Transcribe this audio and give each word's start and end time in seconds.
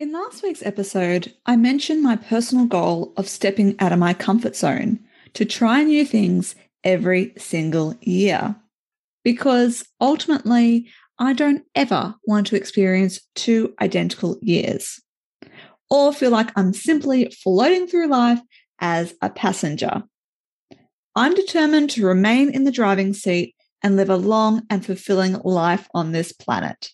In 0.00 0.12
last 0.12 0.44
week's 0.44 0.62
episode, 0.62 1.34
I 1.44 1.56
mentioned 1.56 2.04
my 2.04 2.14
personal 2.14 2.66
goal 2.66 3.12
of 3.16 3.28
stepping 3.28 3.74
out 3.80 3.90
of 3.90 3.98
my 3.98 4.14
comfort 4.14 4.54
zone 4.54 5.00
to 5.34 5.44
try 5.44 5.82
new 5.82 6.06
things 6.06 6.54
every 6.84 7.32
single 7.36 7.96
year. 8.00 8.54
Because 9.24 9.84
ultimately, 10.00 10.88
I 11.18 11.32
don't 11.32 11.64
ever 11.74 12.14
want 12.24 12.46
to 12.46 12.56
experience 12.56 13.18
two 13.34 13.74
identical 13.82 14.38
years 14.40 15.02
or 15.90 16.12
feel 16.12 16.30
like 16.30 16.56
I'm 16.56 16.72
simply 16.72 17.32
floating 17.42 17.88
through 17.88 18.06
life 18.06 18.40
as 18.78 19.14
a 19.20 19.28
passenger. 19.28 20.04
I'm 21.16 21.34
determined 21.34 21.90
to 21.90 22.06
remain 22.06 22.54
in 22.54 22.62
the 22.62 22.70
driving 22.70 23.14
seat 23.14 23.56
and 23.82 23.96
live 23.96 24.10
a 24.10 24.16
long 24.16 24.62
and 24.70 24.86
fulfilling 24.86 25.32
life 25.42 25.88
on 25.92 26.12
this 26.12 26.30
planet. 26.30 26.92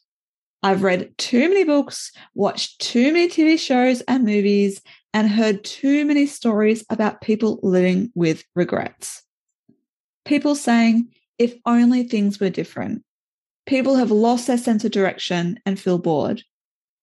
I've 0.65 0.83
read 0.83 1.13
too 1.19 1.51
many 1.51 1.63
books, 1.65 2.11
watched 2.35 2.81
too 2.81 3.13
many 3.13 3.29
TV 3.29 3.59
shows 3.59 4.01
and 4.09 4.25
movies, 4.25 4.81
and 5.13 5.29
heard 5.29 5.63
too 5.63 6.07
many 6.07 6.25
stories 6.25 6.83
about 6.89 7.21
people 7.21 7.61
living 7.63 8.11
with 8.15 8.45
regrets. 8.55 9.23
People 10.25 10.55
saying, 10.55 11.13
if 11.37 11.55
only 11.67 12.05
things 12.05 12.41
were 12.41 12.49
different. 12.49 13.05
People 13.67 13.97
have 13.97 14.11
lost 14.11 14.47
their 14.47 14.57
sense 14.57 14.87
of 14.87 14.91
direction 14.91 15.61
and 15.67 15.79
feel 15.79 15.99
bored. 15.99 16.43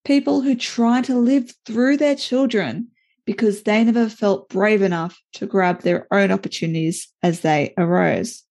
People 0.05 0.41
who 0.41 0.55
try 0.55 1.03
to 1.03 1.15
live 1.15 1.53
through 1.67 1.97
their 1.97 2.15
children 2.15 2.87
because 3.27 3.61
they 3.61 3.83
never 3.83 4.09
felt 4.09 4.49
brave 4.49 4.81
enough 4.81 5.21
to 5.33 5.45
grab 5.45 5.83
their 5.83 6.07
own 6.11 6.31
opportunities 6.31 7.09
as 7.21 7.41
they 7.41 7.75
arose. 7.77 8.43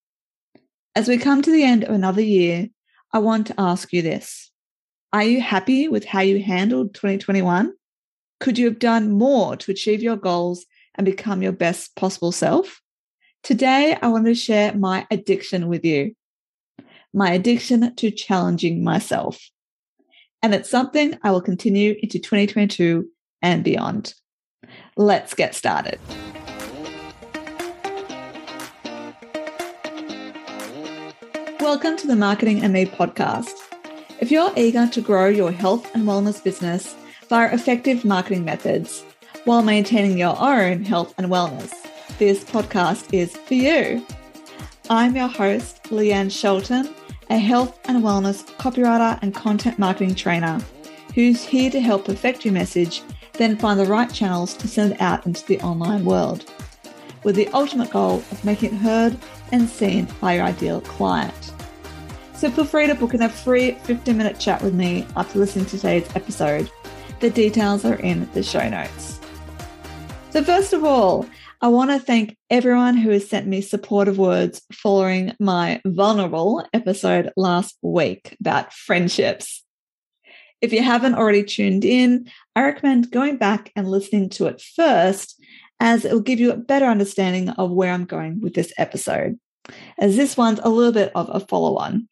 As 0.95 1.09
we 1.09 1.19
come 1.19 1.43
to 1.43 1.51
the 1.51 1.65
end 1.65 1.83
of 1.83 1.97
another 1.97 2.23
year, 2.23 2.69
I 3.13 3.19
want 3.19 3.49
to 3.49 3.55
ask 3.59 3.93
you 3.93 4.03
this 4.03 4.50
Are 5.13 5.25
you 5.25 5.41
happy 5.41 5.89
with 5.89 6.05
how 6.05 6.21
you 6.21 6.41
handled 6.41 6.95
2021? 6.95 7.75
Could 8.39 8.59
you 8.59 8.67
have 8.67 8.79
done 8.79 9.11
more 9.11 9.57
to 9.57 9.73
achieve 9.73 10.03
your 10.03 10.15
goals 10.15 10.67
and 10.95 11.05
become 11.05 11.43
your 11.43 11.51
best 11.51 11.97
possible 11.97 12.31
self? 12.31 12.81
Today, 13.43 13.99
I 14.01 14.07
want 14.07 14.27
to 14.27 14.37
share 14.37 14.73
my 14.73 15.09
addiction 15.11 15.67
with 15.67 15.85
you 15.85 16.15
my 17.13 17.33
addiction 17.33 17.93
to 17.97 18.13
challenging 18.13 18.85
myself. 18.85 19.51
And 20.45 20.55
it's 20.55 20.71
something 20.71 21.19
I 21.25 21.33
will 21.33 21.41
continue 21.41 21.97
into 22.01 22.21
2022 22.21 23.09
and 23.43 23.65
beyond. 23.65 24.15
Let's 24.97 25.35
get 25.35 25.57
started. 25.57 25.99
Welcome 31.59 31.97
to 31.97 32.07
the 32.07 32.17
Marketing 32.17 32.63
and 32.63 32.73
Me 32.73 32.85
podcast. 32.85 33.60
If 34.21 34.31
you're 34.31 34.53
eager 34.55 34.87
to 34.87 35.01
grow 35.01 35.29
your 35.29 35.51
health 35.51 35.95
and 35.95 36.05
wellness 36.07 36.45
business 36.45 36.95
via 37.31 37.55
effective 37.55 38.05
marketing 38.05 38.45
methods 38.45 39.03
while 39.47 39.63
maintaining 39.63 40.19
your 40.19 40.39
own 40.39 40.85
health 40.85 41.15
and 41.17 41.29
wellness, 41.29 41.73
this 42.19 42.45
podcast 42.45 43.15
is 43.15 43.35
for 43.35 43.55
you. 43.55 44.05
I'm 44.91 45.17
your 45.17 45.27
host, 45.27 45.85
Leanne 45.85 46.31
Shelton, 46.31 46.95
a 47.31 47.39
health 47.39 47.81
and 47.85 48.05
wellness 48.05 48.45
copywriter 48.59 49.19
and 49.23 49.35
content 49.35 49.79
marketing 49.79 50.15
trainer 50.15 50.61
who's 51.15 51.43
here 51.43 51.71
to 51.71 51.81
help 51.81 52.05
perfect 52.05 52.45
your 52.45 52.53
message, 52.53 53.01
then 53.39 53.57
find 53.57 53.81
the 53.81 53.87
right 53.87 54.13
channels 54.13 54.53
to 54.59 54.69
send 54.69 54.93
it 54.93 55.01
out 55.01 55.25
into 55.25 55.47
the 55.47 55.59
online 55.63 56.05
world, 56.05 56.45
with 57.25 57.37
the 57.37 57.49
ultimate 57.49 57.89
goal 57.89 58.17
of 58.31 58.45
making 58.45 58.75
it 58.75 58.79
heard 58.81 59.17
and 59.51 59.67
seen 59.67 60.07
by 60.21 60.35
your 60.35 60.45
ideal 60.45 60.83
client. 60.83 61.55
So 62.41 62.51
feel 62.51 62.65
free 62.65 62.87
to 62.87 62.95
book 62.95 63.13
in 63.13 63.21
a 63.21 63.29
free 63.29 63.73
15 63.83 64.17
minute 64.17 64.39
chat 64.39 64.63
with 64.63 64.73
me 64.73 65.07
after 65.15 65.39
listening 65.39 65.67
to 65.67 65.77
today's 65.77 66.09
episode. 66.17 66.71
The 67.21 67.29
details 67.29 67.85
are 67.85 67.97
in 67.97 68.31
the 68.33 68.43
show 68.43 68.67
notes. 68.67 69.21
So, 70.31 70.43
first 70.43 70.73
of 70.73 70.83
all, 70.83 71.27
I 71.61 71.69
want 71.69 71.91
to 71.91 71.99
thank 71.99 72.39
everyone 72.49 72.97
who 72.97 73.11
has 73.11 73.29
sent 73.29 73.47
me 73.47 73.61
supportive 73.61 74.17
words 74.17 74.63
following 74.73 75.37
my 75.39 75.83
vulnerable 75.85 76.67
episode 76.73 77.31
last 77.37 77.77
week 77.83 78.39
about 78.41 78.73
friendships. 78.73 79.63
If 80.63 80.73
you 80.73 80.83
haven't 80.83 81.17
already 81.17 81.45
tuned 81.45 81.85
in, 81.85 82.31
I 82.57 82.63
recommend 82.63 83.11
going 83.11 83.37
back 83.37 83.71
and 83.77 83.87
listening 83.87 84.31
to 84.31 84.47
it 84.47 84.63
first, 84.63 85.39
as 85.79 86.07
it 86.07 86.13
will 86.15 86.21
give 86.21 86.41
you 86.41 86.53
a 86.53 86.57
better 86.57 86.87
understanding 86.87 87.51
of 87.51 87.71
where 87.71 87.93
I'm 87.93 88.07
going 88.07 88.41
with 88.41 88.55
this 88.55 88.73
episode, 88.79 89.39
as 89.99 90.17
this 90.17 90.39
one's 90.39 90.61
a 90.61 90.71
little 90.71 90.95
bit 90.95 91.13
of 91.15 91.29
a 91.31 91.41
follow 91.41 91.77
on. 91.77 92.09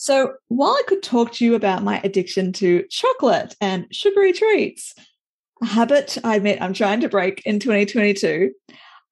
So, 0.00 0.34
while 0.46 0.70
I 0.70 0.82
could 0.86 1.02
talk 1.02 1.32
to 1.32 1.44
you 1.44 1.56
about 1.56 1.82
my 1.82 2.00
addiction 2.04 2.52
to 2.52 2.84
chocolate 2.88 3.56
and 3.60 3.88
sugary 3.90 4.32
treats, 4.32 4.94
a 5.60 5.66
habit 5.66 6.16
I 6.22 6.36
admit 6.36 6.62
I'm 6.62 6.72
trying 6.72 7.00
to 7.00 7.08
break 7.08 7.42
in 7.44 7.58
2022, 7.58 8.52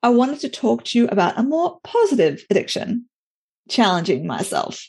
I 0.05 0.09
wanted 0.11 0.39
to 0.41 0.49
talk 0.49 0.85
to 0.85 0.99
you 0.99 1.09
about 1.09 1.37
a 1.37 1.43
more 1.43 1.81
positive 1.83 2.45
addiction, 2.51 3.07
challenging 3.69 4.29
myself. 4.29 4.89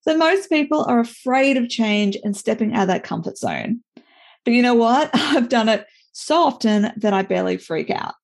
So, 0.00 0.16
most 0.16 0.48
people 0.48 0.86
are 0.88 1.00
afraid 1.00 1.58
of 1.58 1.68
change 1.68 2.16
and 2.24 2.34
stepping 2.34 2.74
out 2.74 2.84
of 2.84 2.88
that 2.88 3.04
comfort 3.04 3.36
zone. 3.36 3.82
But 4.46 4.54
you 4.54 4.62
know 4.62 4.74
what? 4.74 5.10
I've 5.12 5.50
done 5.50 5.68
it 5.68 5.84
so 6.12 6.44
often 6.44 6.90
that 6.96 7.12
I 7.12 7.20
barely 7.20 7.58
freak 7.58 7.90
out. 7.90 8.14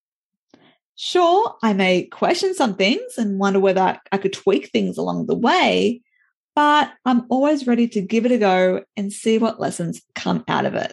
Sure, 0.97 1.55
I 1.62 1.75
may 1.75 2.05
question 2.05 2.55
some 2.55 2.77
things 2.77 3.19
and 3.19 3.38
wonder 3.38 3.61
whether 3.61 4.00
I 4.11 4.16
could 4.16 4.32
tweak 4.32 4.71
things 4.71 4.97
along 4.97 5.27
the 5.27 5.37
way, 5.37 6.00
but 6.55 6.93
I'm 7.05 7.25
always 7.29 7.67
ready 7.67 7.89
to 7.89 8.01
give 8.01 8.27
it 8.27 8.33
a 8.33 8.39
go 8.39 8.85
and 8.97 9.13
see 9.13 9.39
what 9.39 9.61
lessons 9.61 10.03
come 10.15 10.45
out 10.49 10.67
of 10.67 10.75
it. 10.75 10.93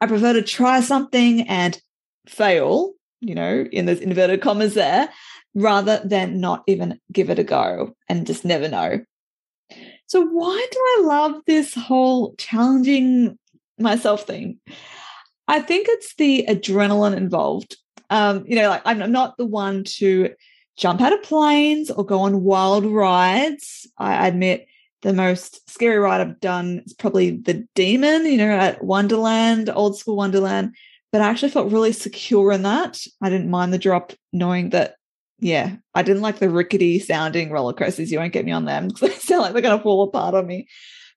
I 0.00 0.06
prefer 0.06 0.34
to 0.34 0.42
try 0.42 0.80
something 0.80 1.48
and 1.48 1.80
fail, 2.28 2.92
you 3.20 3.34
know, 3.34 3.66
in 3.72 3.86
those 3.86 4.00
inverted 4.00 4.42
commas 4.42 4.74
there, 4.74 5.08
rather 5.54 6.00
than 6.04 6.40
not 6.40 6.62
even 6.66 7.00
give 7.12 7.30
it 7.30 7.38
a 7.38 7.44
go 7.44 7.96
and 8.08 8.26
just 8.26 8.44
never 8.44 8.68
know. 8.68 9.00
So, 10.06 10.24
why 10.24 10.66
do 10.70 10.78
I 10.78 11.02
love 11.04 11.42
this 11.46 11.74
whole 11.74 12.34
challenging 12.36 13.38
myself 13.78 14.26
thing? 14.26 14.60
I 15.48 15.60
think 15.60 15.86
it's 15.88 16.14
the 16.14 16.44
adrenaline 16.48 17.16
involved. 17.16 17.76
Um, 18.10 18.44
you 18.46 18.54
know, 18.54 18.68
like 18.68 18.82
I'm 18.84 19.10
not 19.10 19.36
the 19.36 19.46
one 19.46 19.82
to 19.84 20.30
jump 20.76 21.00
out 21.00 21.12
of 21.12 21.22
planes 21.22 21.90
or 21.90 22.04
go 22.04 22.20
on 22.20 22.44
wild 22.44 22.84
rides. 22.84 23.86
I 23.98 24.28
admit 24.28 24.66
the 25.06 25.12
most 25.12 25.70
scary 25.70 25.98
ride 25.98 26.20
I've 26.20 26.40
done 26.40 26.82
is 26.84 26.92
probably 26.92 27.30
the 27.30 27.64
demon, 27.76 28.26
you 28.26 28.38
know, 28.38 28.50
at 28.50 28.82
Wonderland, 28.82 29.70
old 29.70 29.96
school 29.96 30.16
Wonderland. 30.16 30.74
But 31.12 31.20
I 31.20 31.28
actually 31.28 31.50
felt 31.50 31.70
really 31.70 31.92
secure 31.92 32.50
in 32.50 32.62
that. 32.62 32.98
I 33.22 33.30
didn't 33.30 33.48
mind 33.48 33.72
the 33.72 33.78
drop, 33.78 34.12
knowing 34.32 34.70
that, 34.70 34.96
yeah, 35.38 35.76
I 35.94 36.02
didn't 36.02 36.22
like 36.22 36.40
the 36.40 36.50
rickety 36.50 36.98
sounding 36.98 37.50
roller 37.50 37.72
coasters. 37.72 38.10
You 38.10 38.18
won't 38.18 38.32
get 38.32 38.44
me 38.44 38.50
on 38.50 38.64
them 38.64 38.88
because 38.88 39.10
they 39.10 39.14
sound 39.14 39.42
like 39.42 39.52
they're 39.52 39.62
going 39.62 39.78
to 39.78 39.82
fall 39.82 40.02
apart 40.02 40.34
on 40.34 40.44
me. 40.44 40.66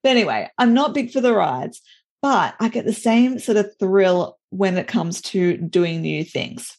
But 0.04 0.10
anyway, 0.10 0.48
I'm 0.60 0.76
not 0.76 0.94
big 0.94 1.12
for 1.12 1.20
the 1.20 1.34
rides, 1.34 1.82
but 2.22 2.54
I 2.60 2.70
get 2.70 2.86
the 2.86 2.94
same 2.94 3.40
sort 3.40 3.58
of 3.58 3.76
thrill 3.80 4.38
when 4.52 4.78
it 4.78 4.88
comes 4.88 5.20
to 5.22 5.58
doing 5.58 6.04
new 6.04 6.24
things. 6.24 6.78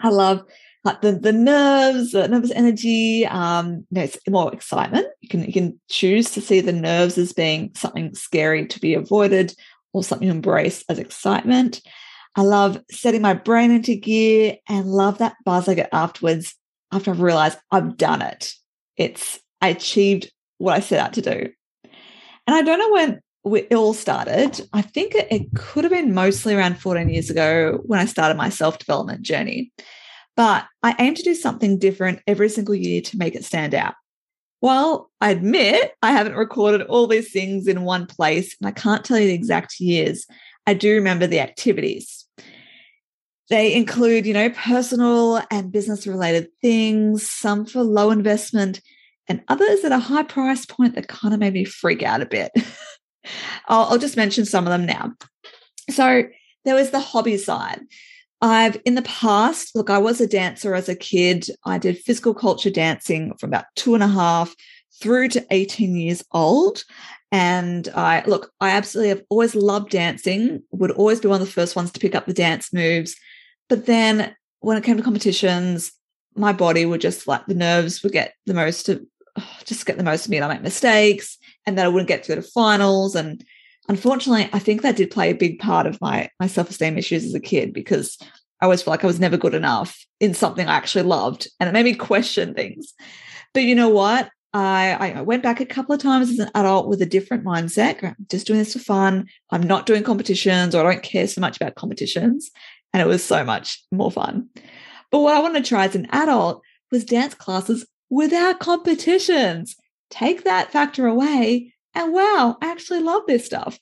I 0.00 0.10
love 0.10 0.42
like 0.86 1.00
the 1.00 1.12
the 1.12 1.32
nerves, 1.32 2.12
the 2.12 2.28
nervous 2.28 2.52
energy. 2.52 3.26
Um, 3.26 3.84
you 3.90 3.98
know, 3.98 4.02
it's 4.02 4.18
more 4.28 4.54
excitement. 4.54 5.08
You 5.20 5.28
can 5.28 5.44
you 5.44 5.52
can 5.52 5.80
choose 5.90 6.30
to 6.30 6.40
see 6.40 6.60
the 6.60 6.72
nerves 6.72 7.18
as 7.18 7.32
being 7.32 7.72
something 7.74 8.14
scary 8.14 8.66
to 8.68 8.80
be 8.80 8.94
avoided 8.94 9.52
or 9.92 10.04
something 10.04 10.28
to 10.28 10.34
embrace 10.34 10.84
as 10.88 11.00
excitement. 11.00 11.82
I 12.36 12.42
love 12.42 12.80
setting 12.90 13.20
my 13.20 13.34
brain 13.34 13.72
into 13.72 13.96
gear 13.96 14.56
and 14.68 14.86
love 14.86 15.18
that 15.18 15.36
buzz 15.44 15.68
I 15.68 15.74
get 15.74 15.88
afterwards 15.92 16.54
after 16.92 17.10
I've 17.10 17.20
realized 17.20 17.58
I've 17.72 17.96
done 17.96 18.22
it. 18.22 18.52
It's 18.96 19.40
I 19.60 19.68
achieved 19.68 20.30
what 20.58 20.76
I 20.76 20.80
set 20.80 21.00
out 21.00 21.14
to 21.14 21.22
do. 21.22 21.50
And 22.46 22.54
I 22.54 22.62
don't 22.62 22.78
know 22.78 22.92
when 22.92 23.20
it 23.60 23.74
all 23.74 23.92
started. 23.92 24.60
I 24.72 24.82
think 24.82 25.14
it 25.16 25.48
could 25.56 25.82
have 25.82 25.92
been 25.92 26.14
mostly 26.14 26.54
around 26.54 26.78
14 26.78 27.08
years 27.08 27.28
ago 27.28 27.80
when 27.86 27.98
I 27.98 28.04
started 28.04 28.36
my 28.36 28.50
self 28.50 28.78
development 28.78 29.22
journey. 29.22 29.72
But 30.36 30.66
I 30.82 30.94
aim 30.98 31.14
to 31.14 31.22
do 31.22 31.34
something 31.34 31.78
different 31.78 32.20
every 32.26 32.48
single 32.48 32.74
year 32.74 33.00
to 33.00 33.16
make 33.16 33.34
it 33.34 33.44
stand 33.44 33.74
out. 33.74 33.94
While 34.60 35.10
I 35.20 35.30
admit 35.30 35.92
I 36.02 36.12
haven't 36.12 36.36
recorded 36.36 36.82
all 36.82 37.06
these 37.06 37.30
things 37.30 37.66
in 37.66 37.82
one 37.82 38.06
place 38.06 38.56
and 38.60 38.68
I 38.68 38.72
can't 38.72 39.04
tell 39.04 39.18
you 39.18 39.26
the 39.26 39.34
exact 39.34 39.80
years, 39.80 40.26
I 40.66 40.74
do 40.74 40.94
remember 40.94 41.26
the 41.26 41.40
activities. 41.40 42.26
They 43.48 43.74
include, 43.74 44.26
you 44.26 44.34
know, 44.34 44.50
personal 44.50 45.40
and 45.50 45.70
business 45.70 46.06
related 46.06 46.48
things, 46.60 47.28
some 47.28 47.64
for 47.64 47.82
low 47.82 48.10
investment, 48.10 48.80
and 49.28 49.42
others 49.48 49.84
at 49.84 49.92
a 49.92 49.98
high 49.98 50.24
price 50.24 50.66
point 50.66 50.94
that 50.96 51.08
kind 51.08 51.32
of 51.32 51.40
made 51.40 51.52
me 51.52 51.64
freak 51.64 52.02
out 52.02 52.22
a 52.22 52.26
bit. 52.26 52.50
I'll, 53.68 53.84
I'll 53.84 53.98
just 53.98 54.16
mention 54.16 54.44
some 54.44 54.66
of 54.66 54.70
them 54.70 54.86
now. 54.86 55.12
So 55.90 56.24
there 56.64 56.74
was 56.74 56.90
the 56.90 57.00
hobby 57.00 57.36
side. 57.36 57.80
I've 58.42 58.80
in 58.84 58.94
the 58.94 59.02
past, 59.02 59.74
look, 59.74 59.88
I 59.88 59.98
was 59.98 60.20
a 60.20 60.26
dancer 60.26 60.74
as 60.74 60.88
a 60.88 60.94
kid. 60.94 61.46
I 61.64 61.78
did 61.78 61.98
physical 61.98 62.34
culture 62.34 62.70
dancing 62.70 63.34
from 63.38 63.50
about 63.50 63.64
two 63.76 63.94
and 63.94 64.02
a 64.02 64.08
half 64.08 64.54
through 65.00 65.28
to 65.28 65.46
18 65.50 65.96
years 65.96 66.24
old. 66.32 66.84
And 67.32 67.88
I 67.94 68.22
look, 68.26 68.52
I 68.60 68.70
absolutely 68.70 69.08
have 69.10 69.22
always 69.30 69.54
loved 69.54 69.90
dancing, 69.90 70.62
would 70.70 70.92
always 70.92 71.20
be 71.20 71.28
one 71.28 71.40
of 71.40 71.46
the 71.46 71.52
first 71.52 71.76
ones 71.76 71.90
to 71.92 72.00
pick 72.00 72.14
up 72.14 72.26
the 72.26 72.34
dance 72.34 72.72
moves. 72.72 73.16
But 73.68 73.86
then 73.86 74.34
when 74.60 74.76
it 74.76 74.84
came 74.84 74.96
to 74.96 75.02
competitions, 75.02 75.92
my 76.34 76.52
body 76.52 76.84
would 76.84 77.00
just 77.00 77.26
like 77.26 77.46
the 77.46 77.54
nerves 77.54 78.02
would 78.02 78.12
get 78.12 78.34
the 78.44 78.54
most 78.54 78.88
of 78.88 79.00
just 79.64 79.84
get 79.84 79.98
the 79.98 80.04
most 80.04 80.24
of 80.24 80.30
me 80.30 80.38
and 80.38 80.44
I 80.44 80.54
make 80.54 80.62
mistakes 80.62 81.36
and 81.66 81.76
then 81.76 81.84
I 81.84 81.88
wouldn't 81.88 82.08
get 82.08 82.24
through 82.24 82.36
the 82.36 82.42
finals. 82.42 83.14
And 83.14 83.44
unfortunately, 83.88 84.48
I 84.52 84.58
think 84.58 84.82
that 84.82 84.96
did 84.96 85.10
play 85.10 85.30
a 85.30 85.34
big 85.34 85.58
part 85.58 85.86
of 85.86 86.00
my 86.00 86.30
my 86.40 86.46
self-esteem 86.46 86.98
issues 86.98 87.24
as 87.24 87.34
a 87.34 87.40
kid 87.40 87.72
because 87.72 88.18
I 88.60 88.64
always 88.64 88.82
felt 88.82 88.92
like 88.92 89.04
I 89.04 89.08
was 89.08 89.20
never 89.20 89.36
good 89.36 89.54
enough 89.54 90.04
in 90.20 90.34
something 90.34 90.66
I 90.66 90.74
actually 90.74 91.04
loved. 91.04 91.48
And 91.60 91.68
it 91.68 91.72
made 91.72 91.84
me 91.84 91.94
question 91.94 92.54
things. 92.54 92.94
But 93.52 93.64
you 93.64 93.74
know 93.74 93.88
what? 93.88 94.30
I, 94.54 95.12
I 95.18 95.20
went 95.20 95.42
back 95.42 95.60
a 95.60 95.66
couple 95.66 95.94
of 95.94 96.00
times 96.00 96.30
as 96.30 96.38
an 96.38 96.50
adult 96.54 96.88
with 96.88 97.02
a 97.02 97.06
different 97.06 97.44
mindset. 97.44 98.02
I'm 98.02 98.16
just 98.30 98.46
doing 98.46 98.58
this 98.58 98.72
for 98.72 98.78
fun. 98.78 99.26
I'm 99.50 99.62
not 99.62 99.84
doing 99.84 100.02
competitions 100.02 100.74
or 100.74 100.80
I 100.80 100.92
don't 100.92 101.02
care 101.02 101.26
so 101.26 101.42
much 101.42 101.56
about 101.56 101.74
competitions. 101.74 102.50
And 102.94 103.02
it 103.02 103.06
was 103.06 103.22
so 103.22 103.44
much 103.44 103.82
more 103.92 104.10
fun. 104.10 104.48
But 105.10 105.20
what 105.20 105.34
I 105.34 105.40
wanted 105.40 105.62
to 105.62 105.68
try 105.68 105.84
as 105.84 105.94
an 105.94 106.06
adult 106.10 106.62
was 106.90 107.04
dance 107.04 107.34
classes 107.34 107.84
without 108.08 108.60
competitions. 108.60 109.76
Take 110.10 110.44
that 110.44 110.72
factor 110.72 111.06
away. 111.06 111.74
And 111.96 112.12
wow, 112.12 112.58
I 112.60 112.70
actually 112.70 113.00
love 113.00 113.22
this 113.26 113.46
stuff. 113.46 113.80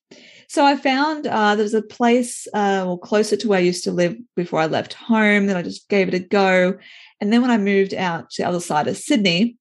So 0.49 0.65
I 0.65 0.77
found 0.77 1.27
uh, 1.27 1.57
there 1.57 1.65
was 1.65 1.75
a 1.75 1.83
place 1.83 2.47
uh, 2.55 2.85
well, 2.87 2.97
closer 2.97 3.37
to 3.37 3.49
where 3.49 3.59
I 3.59 3.63
used 3.63 3.83
to 3.85 3.91
live 3.91 4.17
before 4.37 4.61
I 4.61 4.67
left 4.67 4.95
home 4.95 5.49
that 5.49 5.57
I 5.57 5.63
just 5.63 5.89
gave 5.89 6.07
it 6.07 6.15
a 6.15 6.21
go. 6.21 6.79
And 7.21 7.33
then 7.33 7.43
when 7.43 7.51
I 7.51 7.59
moved 7.59 7.93
out 7.93 8.31
to 8.31 8.43
the 8.43 8.49
other 8.49 8.61
side 8.61 8.87
of 8.87 8.97
Sydney, 8.97 9.57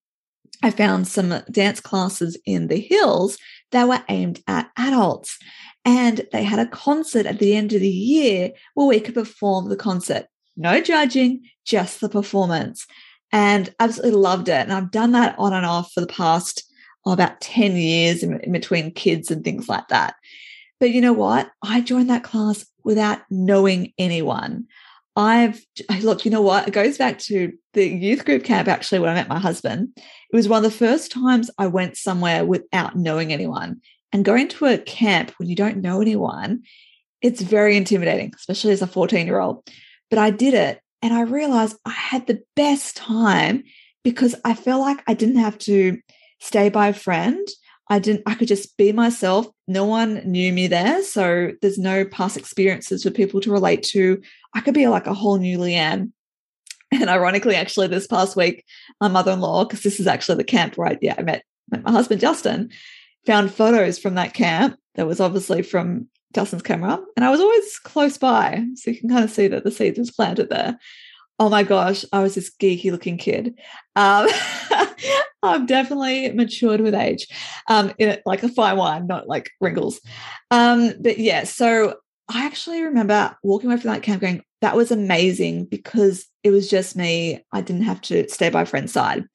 I 0.62 0.70
found 0.70 1.08
some 1.08 1.42
dance 1.50 1.80
classes 1.80 2.38
in 2.46 2.68
the 2.68 2.80
hills 2.80 3.40
that 3.72 3.88
were 3.88 4.04
aimed 4.08 4.44
at 4.48 4.70
adults. 4.78 5.40
And 5.84 6.22
they 6.32 6.44
had 6.44 6.60
a 6.60 6.68
concert 6.68 7.26
at 7.26 7.40
the 7.40 7.56
end 7.56 7.74
of 7.74 7.82
the 7.82 7.90
year 7.90 8.52
where 8.76 8.88
we 8.88 9.00
could 9.00 9.16
perform 9.16 9.70
the 9.70 9.76
concert. 9.76 10.28
No 10.56 10.80
judging, 10.80 11.42
just 11.66 12.02
the 12.02 12.08
performance. 12.08 12.86
And 13.32 13.74
absolutely 13.80 14.20
loved 14.20 14.48
it. 14.48 14.62
And 14.62 14.72
I've 14.72 14.92
done 14.92 15.14
that 15.14 15.34
on 15.40 15.54
and 15.54 15.66
off 15.66 15.92
for 15.92 16.02
the 16.02 16.08
past 16.08 16.64
oh, 17.06 17.14
about 17.14 17.42
10 17.42 17.76
years 17.76 18.24
in, 18.24 18.40
in 18.42 18.52
between 18.52 18.92
kids 18.92 19.32
and 19.32 19.44
things 19.44 19.68
like 19.68 19.88
that. 19.90 20.16
But 20.80 20.92
you 20.92 21.02
know 21.02 21.14
what? 21.14 21.50
I 21.64 21.82
joined 21.82 22.10
that 22.10 22.24
class 22.24 22.66
without 22.84 23.20
knowing 23.30 23.94
anyone. 23.98 24.66
I've 25.16 25.64
look, 26.02 26.26
you 26.26 26.32
know 26.32 26.42
what? 26.42 26.68
It 26.68 26.74
goes 26.74 26.98
back 26.98 27.20
to 27.20 27.54
the 27.74 27.88
youth 27.88 28.26
group 28.26 28.44
camp 28.44 28.68
actually 28.68 29.00
when 29.00 29.10
I 29.10 29.14
met 29.14 29.28
my 29.28 29.40
husband. 29.40 29.90
It 29.96 30.36
was 30.36 30.48
one 30.48 30.66
of 30.66 30.72
the 30.72 30.78
first 30.78 31.12
times 31.12 31.52
I 31.58 31.68
went 31.68 31.98
somewhere 31.98 32.44
without 32.46 32.96
knowing 32.96 33.32
anyone. 33.32 33.82
And 34.12 34.26
going 34.26 34.48
to 34.50 34.66
a 34.66 34.78
camp 34.78 35.32
when 35.38 35.50
you 35.50 35.56
don't 35.56 35.78
know 35.78 36.02
anyone, 36.02 36.64
it's 37.22 37.42
very 37.42 37.78
intimidating, 37.78 38.34
especially 38.36 38.72
as 38.72 38.82
a 38.82 38.88
14 38.88 39.26
year 39.26 39.40
old. 39.40 39.68
But 40.10 40.20
I 40.20 40.32
did 40.32 40.54
it 40.54 40.82
and 41.02 41.14
I 41.14 41.22
realized 41.22 41.78
I 41.86 41.92
had 41.92 42.28
the 42.28 42.42
best 42.56 42.98
time 42.98 43.64
because 44.04 44.36
I 44.44 44.54
felt 44.54 44.82
like 44.82 45.02
I 45.08 45.14
didn't 45.14 45.38
have 45.38 45.58
to 45.60 46.00
stay 46.44 46.70
by 46.70 46.90
a 46.90 46.94
friend. 46.94 47.48
I 47.90 48.00
didn't, 48.00 48.24
I 48.26 48.36
could 48.36 48.48
just 48.48 48.76
be 48.78 48.92
myself. 48.92 49.48
No 49.68 49.86
one 49.86 50.16
knew 50.26 50.52
me 50.52 50.68
there. 50.68 51.04
So 51.04 51.52
there's 51.62 51.78
no 51.78 52.06
past 52.06 52.38
experiences 52.38 53.04
for 53.04 53.12
people 53.12 53.40
to 53.42 53.52
relate 53.52 53.84
to. 53.84 54.22
I 54.54 54.62
could 54.62 54.74
be 54.74 54.88
like 54.88 55.08
a 55.08 55.14
whole 55.14 55.38
new 55.38 55.58
Leanne. 55.58 56.12
And 56.92 57.10
ironically, 57.10 57.56
actually, 57.56 57.88
this 57.88 58.06
past 58.06 58.36
week, 58.36 58.64
my 59.02 59.08
mother-in-law, 59.08 59.66
because 59.66 59.82
this 59.82 60.00
is 60.00 60.06
actually 60.06 60.36
the 60.36 60.44
camp 60.44 60.78
I, 60.78 60.96
yeah, 61.02 61.16
I 61.18 61.24
met, 61.24 61.44
met 61.72 61.84
my 61.84 61.90
husband 61.90 62.22
Justin, 62.22 62.70
found 63.26 63.52
photos 63.52 63.98
from 63.98 64.14
that 64.14 64.36
camp 64.36 64.78
that 64.94 65.08
was 65.08 65.20
obviously 65.20 65.64
from 65.64 66.08
Justin's 66.36 66.62
camera. 66.62 67.00
And 67.16 67.26
I 67.26 67.32
was 67.32 67.40
always 67.40 67.80
close 67.80 68.20
by. 68.20 68.64
So 68.76 68.92
you 68.92 69.00
can 69.00 69.10
kind 69.10 69.24
of 69.24 69.32
see 69.32 69.48
that 69.48 69.64
the 69.64 69.72
seeds 69.72 69.98
was 69.98 70.12
planted 70.12 70.52
there. 70.52 70.78
Oh 71.40 71.50
my 71.50 71.64
gosh, 71.64 72.06
I 72.14 72.22
was 72.22 72.36
this 72.36 72.52
geeky 72.62 72.92
looking 72.92 73.18
kid. 73.18 73.60
Um, 73.96 74.30
I've 75.44 75.68
definitely 75.68 76.32
matured 76.32 76.82
with 76.82 76.96
age, 76.96 77.28
um, 77.68 77.92
in 78.00 78.10
it, 78.10 78.24
like 78.26 78.44
a 78.44 78.50
fine 78.50 78.78
wine, 78.78 79.08
not 79.08 79.28
like 79.28 79.52
wrinkles. 79.60 80.00
Um, 80.50 80.94
but 81.02 81.20
yeah, 81.20 81.44
so 81.44 81.96
I 82.30 82.46
actually 82.46 82.82
remember 82.82 83.36
walking 83.44 83.70
away 83.70 83.80
from 83.80 83.92
that 83.92 84.04
camp 84.04 84.22
going, 84.22 84.42
that 84.62 84.78
was 84.78 84.92
amazing 84.92 85.66
because 85.66 86.26
it 86.44 86.52
was 86.52 86.70
just 86.70 86.96
me. 86.96 87.44
I 87.52 87.62
didn't 87.62 87.84
have 87.84 88.02
to 88.04 88.28
stay 88.30 88.50
by 88.50 88.62
a 88.62 88.66
friend's 88.66 88.94
side. 88.94 89.26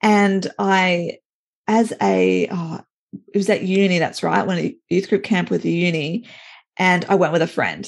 And 0.00 0.50
I, 0.58 1.18
as 1.68 1.92
a, 2.00 2.48
oh, 2.50 2.80
it 3.32 3.36
was 3.36 3.50
at 3.50 3.62
uni, 3.62 3.98
that's 3.98 4.22
right, 4.22 4.46
when 4.46 4.58
a 4.58 4.76
youth 4.88 5.10
group 5.10 5.22
camp 5.22 5.50
with 5.50 5.62
the 5.62 5.70
uni, 5.70 6.26
and 6.78 7.04
I 7.04 7.14
went 7.14 7.34
with 7.34 7.42
a 7.42 7.46
friend. 7.46 7.86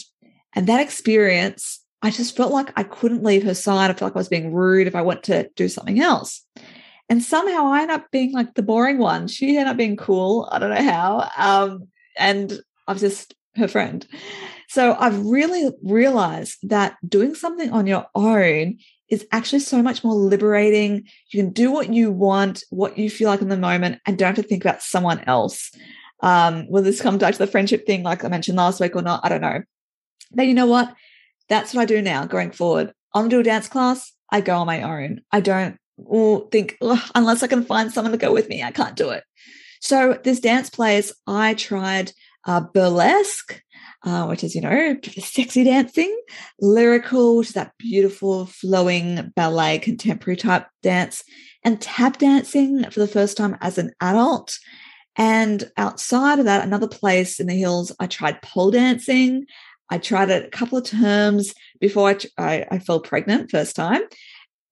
And 0.55 0.67
that 0.67 0.81
experience, 0.81 1.81
I 2.03 2.11
just 2.11 2.37
felt 2.37 2.53
like 2.53 2.71
I 2.77 2.83
couldn't 2.83 3.23
leave 3.23 3.43
her 3.45 3.55
side. 3.55 3.91
I 3.91 3.95
felt 3.95 4.11
like 4.11 4.17
I 4.17 4.21
was 4.21 4.29
being 4.29 4.53
rude 4.53 4.87
if 4.87 4.95
I 4.95 5.03
went 5.03 5.23
to 5.25 5.49
do 5.57 5.69
something 5.69 6.01
else. 6.01 6.47
And 7.15 7.23
somehow 7.23 7.67
I 7.67 7.83
end 7.83 7.93
up 7.93 8.11
being 8.11 8.33
like 8.33 8.55
the 8.55 8.63
boring 8.65 8.99
one. 8.99 9.29
She 9.29 9.57
ended 9.57 9.69
up 9.69 9.77
being 9.77 9.95
cool. 9.95 10.49
I 10.51 10.59
don't 10.59 10.71
know 10.71 10.83
how. 10.83 11.31
Um, 11.39 11.87
and 12.19 12.53
I'm 12.89 12.99
just 12.99 13.37
her 13.55 13.69
friend. 13.69 14.05
So 14.69 14.97
I've 14.99 15.25
really 15.25 15.71
realized 15.85 16.59
that 16.65 16.97
doing 17.09 17.37
something 17.37 17.71
on 17.71 17.87
your 17.87 18.05
own 18.17 18.79
is 19.09 19.25
actually 19.31 19.61
so 19.61 19.81
much 19.81 20.03
more 20.03 20.17
liberating. 20.17 21.07
You 21.31 21.41
can 21.41 21.53
do 21.53 21.71
what 21.71 21.93
you 21.93 22.11
want, 22.11 22.65
what 22.71 22.99
you 22.99 23.09
feel 23.09 23.29
like 23.29 23.43
in 23.43 23.49
the 23.49 23.57
moment, 23.57 24.01
and 24.07 24.19
don't 24.19 24.35
have 24.35 24.45
to 24.45 24.49
think 24.49 24.65
about 24.65 24.83
someone 24.83 25.21
else. 25.29 25.71
Um, 26.19 26.67
will 26.69 26.83
this 26.83 27.01
come 27.01 27.19
back 27.19 27.35
to 27.35 27.39
the 27.39 27.47
friendship 27.47 27.87
thing, 27.87 28.03
like 28.03 28.25
I 28.25 28.29
mentioned 28.29 28.59
last 28.59 28.81
week, 28.81 28.97
or 28.97 29.03
not? 29.03 29.21
I 29.23 29.29
don't 29.29 29.41
know. 29.41 29.63
But 30.33 30.49
you 30.49 30.55
know 30.55 30.67
what? 30.67 30.93
That's 31.49 31.75
what 31.75 31.83
I 31.83 31.85
do 31.85 32.03
now 32.03 32.27
going 32.27 32.51
forward. 32.51 32.93
I'm 33.15 33.29
do 33.29 33.39
a 33.39 33.45
dance 33.45 33.69
class. 33.69 34.13
I 34.33 34.41
go 34.41 34.57
on 34.57 34.67
my 34.67 34.83
own. 34.83 35.21
I 35.31 35.39
don't 35.39 35.79
think 36.51 36.79
unless 37.15 37.43
I 37.43 37.47
can 37.47 37.65
find 37.65 37.93
someone 37.93 38.13
to 38.13 38.19
go 38.19 38.33
with 38.33 38.49
me, 38.49 38.63
I 38.63 38.71
can't 38.71 38.97
do 38.97 39.11
it. 39.11 39.25
So 39.81 40.19
this 40.25 40.41
dance 40.41 40.71
place, 40.71 41.13
I 41.27 41.55
tried 41.55 42.13
uh, 42.47 42.61
burlesque 42.73 43.63
uh, 44.05 44.27
which 44.27 44.45
is, 44.45 44.55
you 44.55 44.61
know, 44.61 44.97
sexy 45.19 45.65
dancing, 45.65 46.15
lyrical, 46.61 47.39
which 47.39 47.49
is 47.49 47.55
that 47.55 47.73
beautiful 47.79 48.47
flowing 48.47 49.33
ballet 49.35 49.79
contemporary 49.79 50.37
type 50.37 50.67
dance, 50.83 51.25
and 51.65 51.81
tap 51.81 52.19
dancing 52.19 52.89
for 52.91 53.01
the 53.01 53.09
first 53.09 53.37
time 53.37 53.57
as 53.61 53.79
an 53.79 53.93
adult. 54.01 54.59
And 55.17 55.71
outside 55.77 56.39
of 56.39 56.45
that, 56.45 56.65
another 56.65 56.89
place 56.89 57.41
in 57.41 57.47
the 57.47 57.55
hills, 57.55 57.93
I 57.99 58.07
tried 58.07 58.43
pole 58.43 58.71
dancing. 58.71 59.47
I 59.91 59.99
tried 59.99 60.31
it 60.31 60.47
a 60.47 60.51
couple 60.51 60.77
of 60.77 60.85
terms 60.85 61.55
before 61.81 62.11
I, 62.11 62.19
I, 62.37 62.67
I 62.73 62.79
fell 62.81 63.01
pregnant 63.01 63.51
first 63.51 63.77
time. 63.77 64.03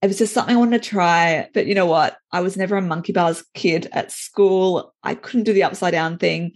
It 0.03 0.09
was 0.09 0.19
just 0.19 0.35
something 0.35 0.55
I 0.55 0.59
wanted 0.59 0.83
to 0.83 0.89
try. 0.89 1.49
But 1.55 1.67
you 1.67 1.75
know 1.75 1.87
what? 1.87 2.17
I 2.33 2.41
was 2.41 2.57
never 2.57 2.77
a 2.77 2.83
monkey 2.83 3.13
bars 3.13 3.45
kid 3.55 3.89
at 3.93 4.11
school. 4.13 4.95
I 5.03 5.15
couldn't 5.15 5.45
do 5.45 5.53
the 5.53 5.63
upside 5.63 5.93
down 5.93 6.19
thing 6.19 6.53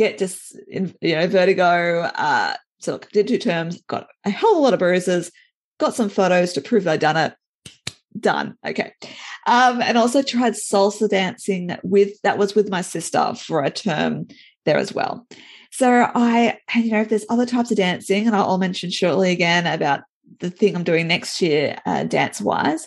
get 0.00 0.16
just 0.16 0.56
you 0.66 0.94
know 1.02 1.26
vertigo. 1.26 2.10
Uh, 2.14 2.54
so 2.78 2.92
look, 2.92 3.10
did 3.12 3.28
two 3.28 3.36
terms, 3.36 3.82
got 3.82 4.08
a 4.24 4.30
hell 4.30 4.52
of 4.52 4.56
a 4.56 4.60
lot 4.60 4.72
of 4.72 4.78
bruises, 4.78 5.30
got 5.78 5.94
some 5.94 6.08
photos 6.08 6.54
to 6.54 6.62
prove 6.62 6.88
I'd 6.88 7.00
done 7.00 7.18
it. 7.18 7.34
Done. 8.18 8.56
Okay. 8.66 8.92
Um, 9.46 9.82
and 9.82 9.98
also 9.98 10.22
tried 10.22 10.54
salsa 10.54 11.08
dancing 11.08 11.76
with 11.84 12.20
that 12.22 12.38
was 12.38 12.54
with 12.54 12.70
my 12.70 12.80
sister 12.80 13.34
for 13.34 13.62
a 13.62 13.70
term 13.70 14.26
there 14.64 14.78
as 14.78 14.94
well. 14.94 15.26
So 15.70 16.10
I, 16.14 16.58
you 16.74 16.90
know, 16.90 17.02
if 17.02 17.10
there's 17.10 17.26
other 17.28 17.46
types 17.46 17.70
of 17.70 17.76
dancing, 17.76 18.26
and 18.26 18.34
I'll, 18.34 18.48
I'll 18.48 18.58
mention 18.58 18.90
shortly 18.90 19.30
again 19.30 19.66
about 19.66 20.00
the 20.40 20.50
thing 20.50 20.74
I'm 20.74 20.84
doing 20.84 21.06
next 21.06 21.40
year, 21.40 21.78
uh, 21.86 22.04
dance 22.04 22.40
wise. 22.40 22.86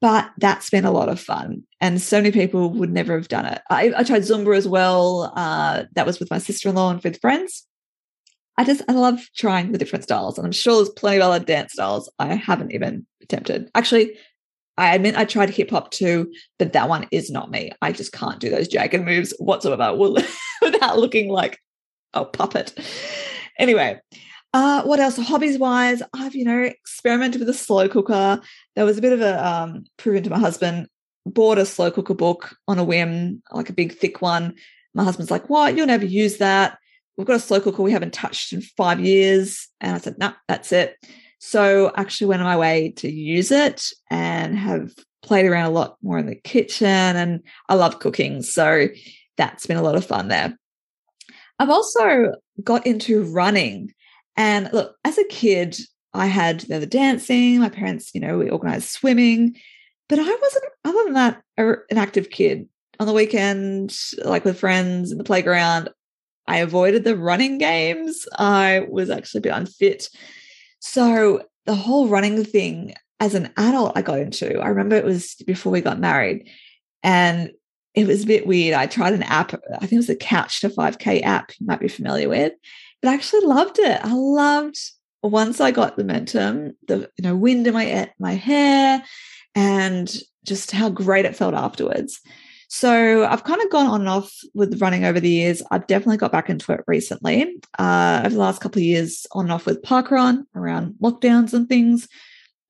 But 0.00 0.30
that's 0.36 0.68
been 0.68 0.84
a 0.84 0.90
lot 0.90 1.08
of 1.08 1.18
fun. 1.18 1.62
And 1.80 2.02
so 2.02 2.18
many 2.18 2.30
people 2.30 2.70
would 2.70 2.92
never 2.92 3.14
have 3.14 3.28
done 3.28 3.46
it. 3.46 3.62
I, 3.70 3.92
I 3.96 4.02
tried 4.02 4.22
Zumba 4.22 4.54
as 4.54 4.68
well. 4.68 5.32
Uh, 5.34 5.84
that 5.94 6.04
was 6.04 6.20
with 6.20 6.30
my 6.30 6.38
sister 6.38 6.68
in 6.68 6.74
law 6.74 6.90
and 6.90 7.02
with 7.02 7.20
friends. 7.20 7.66
I 8.58 8.64
just, 8.64 8.82
I 8.88 8.92
love 8.92 9.20
trying 9.34 9.72
the 9.72 9.78
different 9.78 10.04
styles. 10.04 10.36
And 10.36 10.46
I'm 10.46 10.52
sure 10.52 10.76
there's 10.76 10.90
plenty 10.90 11.18
of 11.18 11.22
other 11.24 11.44
dance 11.44 11.72
styles 11.72 12.10
I 12.18 12.34
haven't 12.34 12.72
even 12.72 13.06
attempted. 13.22 13.70
Actually, 13.74 14.18
I 14.78 14.94
admit 14.94 15.16
I 15.16 15.24
tried 15.24 15.50
hip 15.50 15.70
hop 15.70 15.90
too, 15.90 16.30
but 16.58 16.74
that 16.74 16.88
one 16.88 17.06
is 17.10 17.30
not 17.30 17.50
me. 17.50 17.72
I 17.80 17.92
just 17.92 18.12
can't 18.12 18.40
do 18.40 18.50
those 18.50 18.68
jagged 18.68 19.04
moves 19.04 19.34
whatsoever 19.38 19.94
without 20.62 20.98
looking 20.98 21.30
like 21.30 21.58
a 22.12 22.24
puppet. 22.24 22.78
Anyway, 23.58 23.98
uh, 24.56 24.82
what 24.84 25.00
else? 25.00 25.18
Hobbies 25.18 25.58
wise, 25.58 26.02
I've, 26.14 26.34
you 26.34 26.42
know, 26.42 26.62
experimented 26.62 27.40
with 27.40 27.48
a 27.50 27.54
slow 27.54 27.90
cooker. 27.90 28.40
There 28.74 28.86
was 28.86 28.96
a 28.96 29.02
bit 29.02 29.12
of 29.12 29.20
a 29.20 29.46
um, 29.46 29.84
proven 29.98 30.22
to 30.22 30.30
my 30.30 30.38
husband, 30.38 30.88
bought 31.26 31.58
a 31.58 31.66
slow 31.66 31.90
cooker 31.90 32.14
book 32.14 32.56
on 32.66 32.78
a 32.78 32.84
whim, 32.84 33.42
like 33.52 33.68
a 33.68 33.74
big 33.74 33.92
thick 33.92 34.22
one. 34.22 34.54
My 34.94 35.04
husband's 35.04 35.30
like, 35.30 35.50
what? 35.50 35.76
You'll 35.76 35.86
never 35.86 36.06
use 36.06 36.38
that. 36.38 36.78
We've 37.18 37.26
got 37.26 37.36
a 37.36 37.40
slow 37.40 37.60
cooker 37.60 37.82
we 37.82 37.92
haven't 37.92 38.14
touched 38.14 38.54
in 38.54 38.62
five 38.62 38.98
years. 38.98 39.68
And 39.82 39.94
I 39.94 39.98
said, 39.98 40.16
no, 40.16 40.28
nah, 40.28 40.34
that's 40.48 40.72
it. 40.72 40.96
So 41.38 41.92
actually 41.94 42.28
went 42.28 42.40
on 42.40 42.48
my 42.48 42.56
way 42.56 42.92
to 42.96 43.12
use 43.12 43.50
it 43.50 43.90
and 44.10 44.56
have 44.56 44.94
played 45.20 45.44
around 45.44 45.66
a 45.66 45.74
lot 45.74 45.98
more 46.02 46.16
in 46.16 46.24
the 46.24 46.34
kitchen. 46.34 46.86
And 46.86 47.42
I 47.68 47.74
love 47.74 47.98
cooking. 47.98 48.40
So 48.40 48.88
that's 49.36 49.66
been 49.66 49.76
a 49.76 49.82
lot 49.82 49.96
of 49.96 50.06
fun 50.06 50.28
there. 50.28 50.56
I've 51.58 51.68
also 51.68 52.32
got 52.64 52.86
into 52.86 53.22
running. 53.22 53.92
And 54.36 54.70
look, 54.72 54.96
as 55.04 55.18
a 55.18 55.24
kid, 55.24 55.78
I 56.12 56.26
had 56.26 56.62
you 56.62 56.68
know, 56.70 56.80
the 56.80 56.86
dancing, 56.86 57.58
my 57.60 57.68
parents, 57.68 58.14
you 58.14 58.20
know, 58.20 58.38
we 58.38 58.50
organized 58.50 58.88
swimming, 58.88 59.56
but 60.08 60.18
I 60.18 60.22
wasn't, 60.22 60.64
other 60.84 61.04
than 61.04 61.14
that, 61.14 61.42
an 61.56 61.98
active 61.98 62.30
kid. 62.30 62.68
On 62.98 63.06
the 63.06 63.12
weekend, 63.12 63.94
like 64.24 64.46
with 64.46 64.58
friends 64.58 65.12
in 65.12 65.18
the 65.18 65.24
playground, 65.24 65.90
I 66.46 66.58
avoided 66.58 67.04
the 67.04 67.16
running 67.16 67.58
games. 67.58 68.26
I 68.38 68.86
was 68.88 69.10
actually 69.10 69.40
a 69.40 69.42
bit 69.42 69.52
unfit. 69.52 70.08
So 70.80 71.42
the 71.66 71.74
whole 71.74 72.08
running 72.08 72.42
thing 72.44 72.94
as 73.20 73.34
an 73.34 73.52
adult, 73.58 73.92
I 73.96 74.02
got 74.02 74.20
into, 74.20 74.58
I 74.60 74.68
remember 74.68 74.96
it 74.96 75.04
was 75.04 75.34
before 75.46 75.72
we 75.72 75.80
got 75.82 75.98
married. 75.98 76.48
And 77.02 77.50
it 77.94 78.06
was 78.06 78.22
a 78.22 78.26
bit 78.26 78.46
weird. 78.46 78.74
I 78.74 78.86
tried 78.86 79.12
an 79.12 79.24
app, 79.24 79.54
I 79.74 79.80
think 79.80 79.92
it 79.92 79.96
was 79.96 80.06
the 80.06 80.16
Couch 80.16 80.60
to 80.60 80.68
5K 80.68 81.22
app 81.22 81.52
you 81.58 81.66
might 81.66 81.80
be 81.80 81.88
familiar 81.88 82.28
with, 82.28 82.52
but 83.06 83.12
I 83.12 83.14
actually 83.14 83.46
loved 83.46 83.78
it. 83.78 84.00
I 84.02 84.12
loved 84.12 84.76
once 85.22 85.60
I 85.60 85.70
got 85.70 85.96
the 85.96 86.02
momentum, 86.02 86.76
the 86.88 87.08
you 87.16 87.22
know 87.22 87.36
wind 87.36 87.64
in 87.68 87.72
my 87.72 88.10
my 88.18 88.34
hair, 88.34 89.00
and 89.54 90.12
just 90.44 90.72
how 90.72 90.90
great 90.90 91.24
it 91.24 91.36
felt 91.36 91.54
afterwards. 91.54 92.20
So 92.68 93.24
I've 93.24 93.44
kind 93.44 93.62
of 93.62 93.70
gone 93.70 93.86
on 93.86 94.00
and 94.00 94.08
off 94.08 94.36
with 94.54 94.80
running 94.80 95.04
over 95.04 95.20
the 95.20 95.28
years. 95.28 95.62
I've 95.70 95.86
definitely 95.86 96.16
got 96.16 96.32
back 96.32 96.50
into 96.50 96.72
it 96.72 96.80
recently. 96.88 97.54
Uh, 97.78 98.22
over 98.24 98.34
the 98.34 98.40
last 98.40 98.60
couple 98.60 98.80
of 98.80 98.84
years, 98.84 99.24
on 99.30 99.44
and 99.44 99.52
off 99.52 99.66
with 99.66 99.82
parkrun 99.82 100.44
around 100.56 100.96
lockdowns 101.00 101.54
and 101.54 101.68
things. 101.68 102.08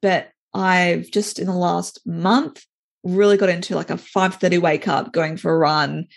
But 0.02 0.28
I've 0.52 1.10
just 1.10 1.38
in 1.38 1.46
the 1.46 1.54
last 1.54 2.00
month 2.04 2.62
really 3.04 3.38
got 3.38 3.48
into 3.48 3.74
like 3.74 3.88
a 3.88 3.96
5:30 3.96 4.58
wake 4.58 4.86
up, 4.86 5.14
going 5.14 5.38
for 5.38 5.54
a 5.54 5.58
run 5.58 6.08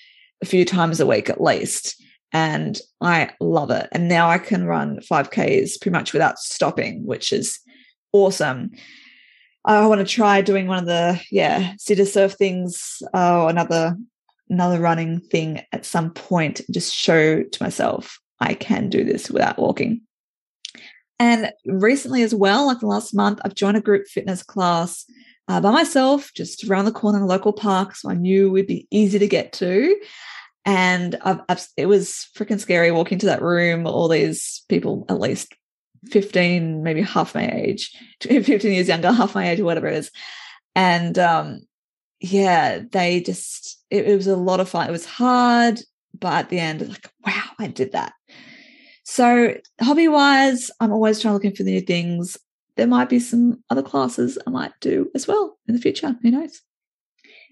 a 0.42 0.46
few 0.46 0.66
times 0.66 1.00
a 1.00 1.06
week 1.06 1.30
at 1.30 1.42
least. 1.42 2.04
And 2.31 2.79
I 3.01 3.31
love 3.39 3.71
it. 3.71 3.89
And 3.91 4.07
now 4.07 4.29
I 4.29 4.38
can 4.38 4.65
run 4.65 5.00
5Ks 5.00 5.81
pretty 5.81 5.93
much 5.93 6.13
without 6.13 6.38
stopping, 6.38 7.05
which 7.05 7.33
is 7.33 7.59
awesome. 8.13 8.71
I 9.65 9.86
want 9.88 10.00
to 10.00 10.13
try 10.13 10.41
doing 10.41 10.67
one 10.67 10.79
of 10.79 10.86
the 10.86 11.21
yeah 11.31 11.74
city 11.77 12.05
surf 12.05 12.33
things 12.33 13.01
or 13.13 13.50
another 13.50 13.95
another 14.50 14.79
running 14.79 15.19
thing 15.19 15.62
at 15.71 15.86
some 15.86 16.12
point. 16.12 16.62
Just 16.71 16.93
show 16.93 17.43
to 17.43 17.63
myself 17.63 18.19
I 18.39 18.53
can 18.53 18.89
do 18.89 19.03
this 19.03 19.29
without 19.29 19.59
walking. 19.59 20.01
And 21.19 21.51
recently 21.65 22.24
as 22.24 22.33
well, 22.33 22.65
like 22.65 22.79
the 22.79 22.88
last 22.88 23.13
month, 23.13 23.39
I've 23.43 23.55
joined 23.55 23.75
a 23.75 23.81
group 23.81 24.07
fitness 24.07 24.41
class 24.41 25.05
uh, 25.50 25.59
by 25.59 25.71
myself, 25.71 26.31
just 26.33 26.63
around 26.63 26.86
the 26.86 26.91
corner 26.91 27.17
in 27.17 27.24
a 27.24 27.27
local 27.27 27.51
park. 27.51 27.95
So 27.95 28.09
I 28.09 28.13
knew 28.13 28.48
it 28.48 28.51
would 28.51 28.67
be 28.67 28.88
easy 28.89 29.19
to 29.19 29.27
get 29.27 29.51
to. 29.53 30.00
And 30.66 31.16
I've, 31.24 31.39
I've, 31.50 31.66
it 31.78 31.86
was 31.86 32.28
freaking 32.36 32.60
scary 32.60 32.92
walking 32.92 33.20
to 33.20 33.25
that 33.28 33.42
room, 33.42 33.88
all 33.88 34.08
these 34.08 34.63
people, 34.70 35.06
at 35.10 35.20
least 35.20 35.54
15, 36.08 36.84
maybe 36.84 37.01
half 37.01 37.36
my 37.36 37.50
age, 37.50 37.96
15 38.22 38.72
years 38.72 38.88
younger, 38.88 39.12
half 39.12 39.36
my 39.36 39.50
age, 39.50 39.60
or 39.60 39.66
whatever 39.66 39.88
it 39.88 39.98
is. 39.98 40.12
And 40.75 41.18
um, 41.18 41.62
yeah, 42.20 42.82
they 42.92 43.22
just, 43.22 43.84
it, 43.89 44.08
it 44.08 44.16
was 44.16 44.28
a 44.28 44.36
lot 44.36 44.60
of 44.60 44.70
fun. 44.70 44.88
It 44.88 44.92
was 44.92 45.06
hard, 45.06 45.82
but 46.18 46.34
at 46.34 46.50
the 46.50 46.60
end, 46.60 46.88
like, 46.88 47.10
wow, 47.25 47.44
I 47.58 47.68
did 47.68 47.94
that. 47.94 48.13
So, 49.04 49.56
hobby 49.82 50.08
wise, 50.08 50.70
I'm 50.80 50.92
always 50.92 51.20
trying 51.20 51.34
looking 51.34 51.56
for 51.56 51.63
the 51.63 51.72
new 51.72 51.82
things. 51.82 52.38
There 52.75 52.88
might 52.88 53.10
be 53.10 53.20
some 53.20 53.63
other 53.70 53.82
classes 53.82 54.38
I 54.46 54.51
might 54.51 54.72
do 54.82 55.10
as 55.16 55.28
well 55.28 55.58
in 55.68 55.75
the 55.75 55.82
future. 55.82 56.16
Who 56.22 56.32
knows? 56.32 56.62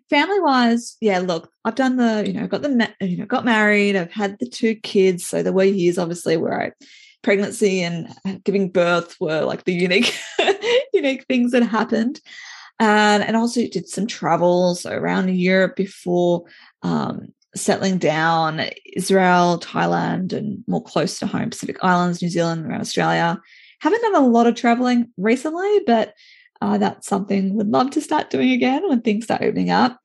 Family 0.10 0.40
wise, 0.40 0.96
yeah, 1.02 1.20
look, 1.20 1.52
I've 1.66 1.76
done 1.76 1.98
the, 1.98 2.24
you 2.26 2.34
know, 2.34 2.48
got 2.48 2.62
the, 2.62 2.94
you 3.02 3.18
know, 3.18 3.26
got 3.26 3.44
married. 3.44 3.96
I've 3.96 4.12
had 4.12 4.38
the 4.40 4.48
two 4.48 4.76
kids. 4.76 5.26
So 5.26 5.44
there 5.44 5.52
were 5.52 5.66
years, 5.66 5.98
obviously, 5.98 6.38
where 6.38 6.62
I 6.62 6.72
pregnancy 7.24 7.82
and 7.82 8.08
giving 8.46 8.70
birth 8.70 9.18
were 9.20 9.42
like 9.42 9.66
the 9.66 9.74
unique 9.74 10.18
unique 10.94 11.26
things 11.28 11.52
that 11.52 11.64
happened 11.64 12.22
and 12.80 13.24
and 13.24 13.36
also 13.36 13.68
did 13.68 13.88
some 13.88 14.08
travels 14.08 14.86
around 14.86 15.36
Europe 15.36 15.76
before 15.76 16.44
um, 16.84 17.28
settling 17.56 17.98
down 17.98 18.62
Israel 18.96 19.60
Thailand 19.60 20.32
and 20.32 20.64
more 20.68 20.84
close 20.84 21.20
to 21.20 21.28
home 21.28 21.50
Pacific 21.50 21.78
Islands 21.82 22.22
New 22.22 22.30
Zealand 22.30 22.66
around 22.66 22.82
Australia 22.82 23.42
haven't 23.82 24.02
done 24.02 24.16
a 24.16 24.28
lot 24.28 24.48
of 24.48 24.56
traveling 24.56 25.12
recently 25.18 25.82
but 25.86 26.14
uh, 26.62 26.78
that's 26.78 27.08
something 27.08 27.56
would 27.56 27.70
love 27.70 27.92
to 27.92 28.02
start 28.02 28.30
doing 28.30 28.52
again 28.52 28.88
when 28.88 29.02
things 29.02 29.26
start 29.26 29.42
opening 29.42 29.70
up 29.70 30.00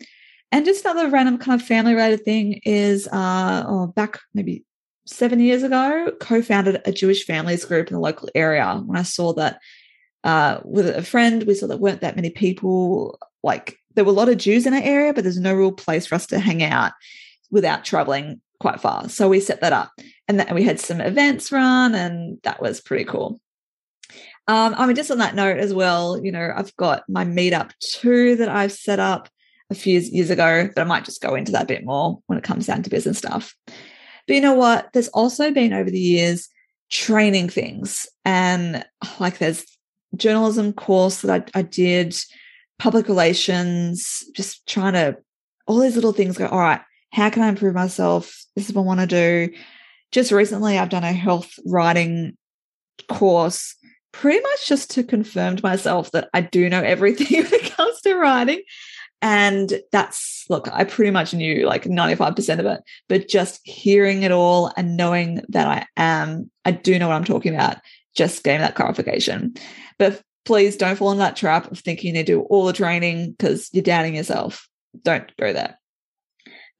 and 0.52 0.66
just 0.66 0.84
another 0.84 1.08
random 1.08 1.38
kind 1.38 1.60
of 1.60 1.66
family 1.66 1.94
related 1.94 2.24
thing 2.24 2.60
is 2.64 3.08
uh, 3.08 3.64
oh, 3.66 3.86
back 3.88 4.20
maybe 4.34 4.64
seven 5.06 5.40
years 5.40 5.62
ago, 5.62 6.12
co 6.20 6.42
founded 6.42 6.82
a 6.84 6.92
Jewish 6.92 7.24
families 7.24 7.64
group 7.64 7.88
in 7.88 7.94
the 7.94 8.00
local 8.00 8.28
area. 8.34 8.82
When 8.84 8.98
I 8.98 9.02
saw 9.02 9.32
that 9.32 9.58
uh, 10.24 10.60
with 10.62 10.86
a 10.86 11.02
friend, 11.02 11.44
we 11.44 11.54
saw 11.54 11.66
that 11.68 11.80
weren't 11.80 12.02
that 12.02 12.16
many 12.16 12.28
people. 12.28 13.18
Like 13.42 13.78
there 13.94 14.04
were 14.04 14.12
a 14.12 14.14
lot 14.14 14.28
of 14.28 14.36
Jews 14.36 14.66
in 14.66 14.74
our 14.74 14.82
area, 14.82 15.14
but 15.14 15.24
there's 15.24 15.40
no 15.40 15.54
real 15.54 15.72
place 15.72 16.06
for 16.06 16.16
us 16.16 16.26
to 16.26 16.38
hang 16.38 16.62
out 16.62 16.92
without 17.50 17.84
traveling 17.84 18.40
quite 18.60 18.80
far. 18.80 19.08
So 19.08 19.30
we 19.30 19.40
set 19.40 19.62
that 19.62 19.72
up, 19.72 19.90
and, 20.28 20.38
that, 20.38 20.48
and 20.48 20.54
we 20.54 20.64
had 20.64 20.80
some 20.80 21.00
events 21.00 21.50
run, 21.50 21.94
and 21.94 22.38
that 22.42 22.60
was 22.60 22.82
pretty 22.82 23.04
cool. 23.04 23.40
Um, 24.48 24.74
I 24.76 24.86
mean, 24.86 24.96
just 24.96 25.10
on 25.10 25.18
that 25.18 25.34
note 25.34 25.58
as 25.58 25.72
well, 25.72 26.20
you 26.22 26.32
know, 26.32 26.52
I've 26.54 26.74
got 26.76 27.08
my 27.08 27.24
meetup 27.24 27.70
too 27.78 28.36
that 28.36 28.48
I've 28.48 28.72
set 28.72 28.98
up 28.98 29.28
a 29.70 29.74
few 29.74 30.00
years 30.00 30.30
ago, 30.30 30.68
but 30.74 30.80
I 30.80 30.84
might 30.84 31.04
just 31.04 31.22
go 31.22 31.34
into 31.34 31.52
that 31.52 31.62
a 31.64 31.66
bit 31.66 31.84
more 31.84 32.18
when 32.26 32.38
it 32.38 32.44
comes 32.44 32.66
down 32.66 32.82
to 32.82 32.90
business 32.90 33.18
stuff. 33.18 33.54
But 33.66 34.34
you 34.34 34.40
know 34.40 34.54
what? 34.54 34.88
There's 34.92 35.08
also 35.08 35.50
been 35.52 35.72
over 35.72 35.90
the 35.90 35.98
years 35.98 36.48
training 36.90 37.48
things, 37.48 38.06
and 38.24 38.84
like 39.18 39.38
there's 39.38 39.64
journalism 40.16 40.72
course 40.72 41.22
that 41.22 41.50
I, 41.54 41.58
I 41.58 41.62
did, 41.62 42.14
public 42.78 43.08
relations, 43.08 44.24
just 44.34 44.66
trying 44.66 44.92
to 44.92 45.16
all 45.66 45.78
these 45.78 45.94
little 45.94 46.12
things 46.12 46.36
go, 46.36 46.48
all 46.48 46.58
right, 46.58 46.80
how 47.12 47.30
can 47.30 47.42
I 47.42 47.48
improve 47.48 47.74
myself? 47.74 48.44
This 48.56 48.68
is 48.68 48.74
what 48.74 48.82
I 48.82 48.86
want 48.86 49.00
to 49.00 49.06
do. 49.06 49.54
Just 50.10 50.32
recently, 50.32 50.78
I've 50.78 50.88
done 50.88 51.04
a 51.04 51.12
health 51.12 51.54
writing 51.64 52.36
course, 53.08 53.76
pretty 54.12 54.40
much 54.40 54.68
just 54.68 54.90
to 54.92 55.02
confirm 55.02 55.56
to 55.56 55.66
myself 55.66 56.10
that 56.12 56.28
I 56.32 56.42
do 56.42 56.68
know 56.68 56.82
everything 56.82 57.26
when 57.42 57.52
it 57.52 57.72
comes 57.72 58.00
to 58.02 58.14
writing. 58.14 58.62
And 59.20 59.80
that's, 59.92 60.44
look, 60.48 60.68
I 60.72 60.82
pretty 60.84 61.12
much 61.12 61.32
knew 61.32 61.64
like 61.66 61.84
95% 61.84 62.58
of 62.58 62.66
it, 62.66 62.80
but 63.08 63.28
just 63.28 63.60
hearing 63.62 64.24
it 64.24 64.32
all 64.32 64.72
and 64.76 64.96
knowing 64.96 65.42
that 65.50 65.68
I 65.68 65.86
am, 65.96 66.50
I 66.64 66.72
do 66.72 66.98
know 66.98 67.08
what 67.08 67.14
I'm 67.14 67.24
talking 67.24 67.54
about, 67.54 67.78
just 68.16 68.42
gave 68.42 68.58
that 68.58 68.74
clarification. 68.74 69.54
But 69.98 70.20
please 70.44 70.76
don't 70.76 70.96
fall 70.96 71.12
in 71.12 71.18
that 71.18 71.36
trap 71.36 71.70
of 71.70 71.78
thinking 71.78 72.08
you 72.08 72.12
need 72.14 72.26
to 72.26 72.32
do 72.32 72.40
all 72.42 72.66
the 72.66 72.72
training 72.72 73.30
because 73.30 73.70
you're 73.72 73.82
doubting 73.82 74.16
yourself. 74.16 74.68
Don't 75.04 75.30
go 75.38 75.52
there. 75.52 75.78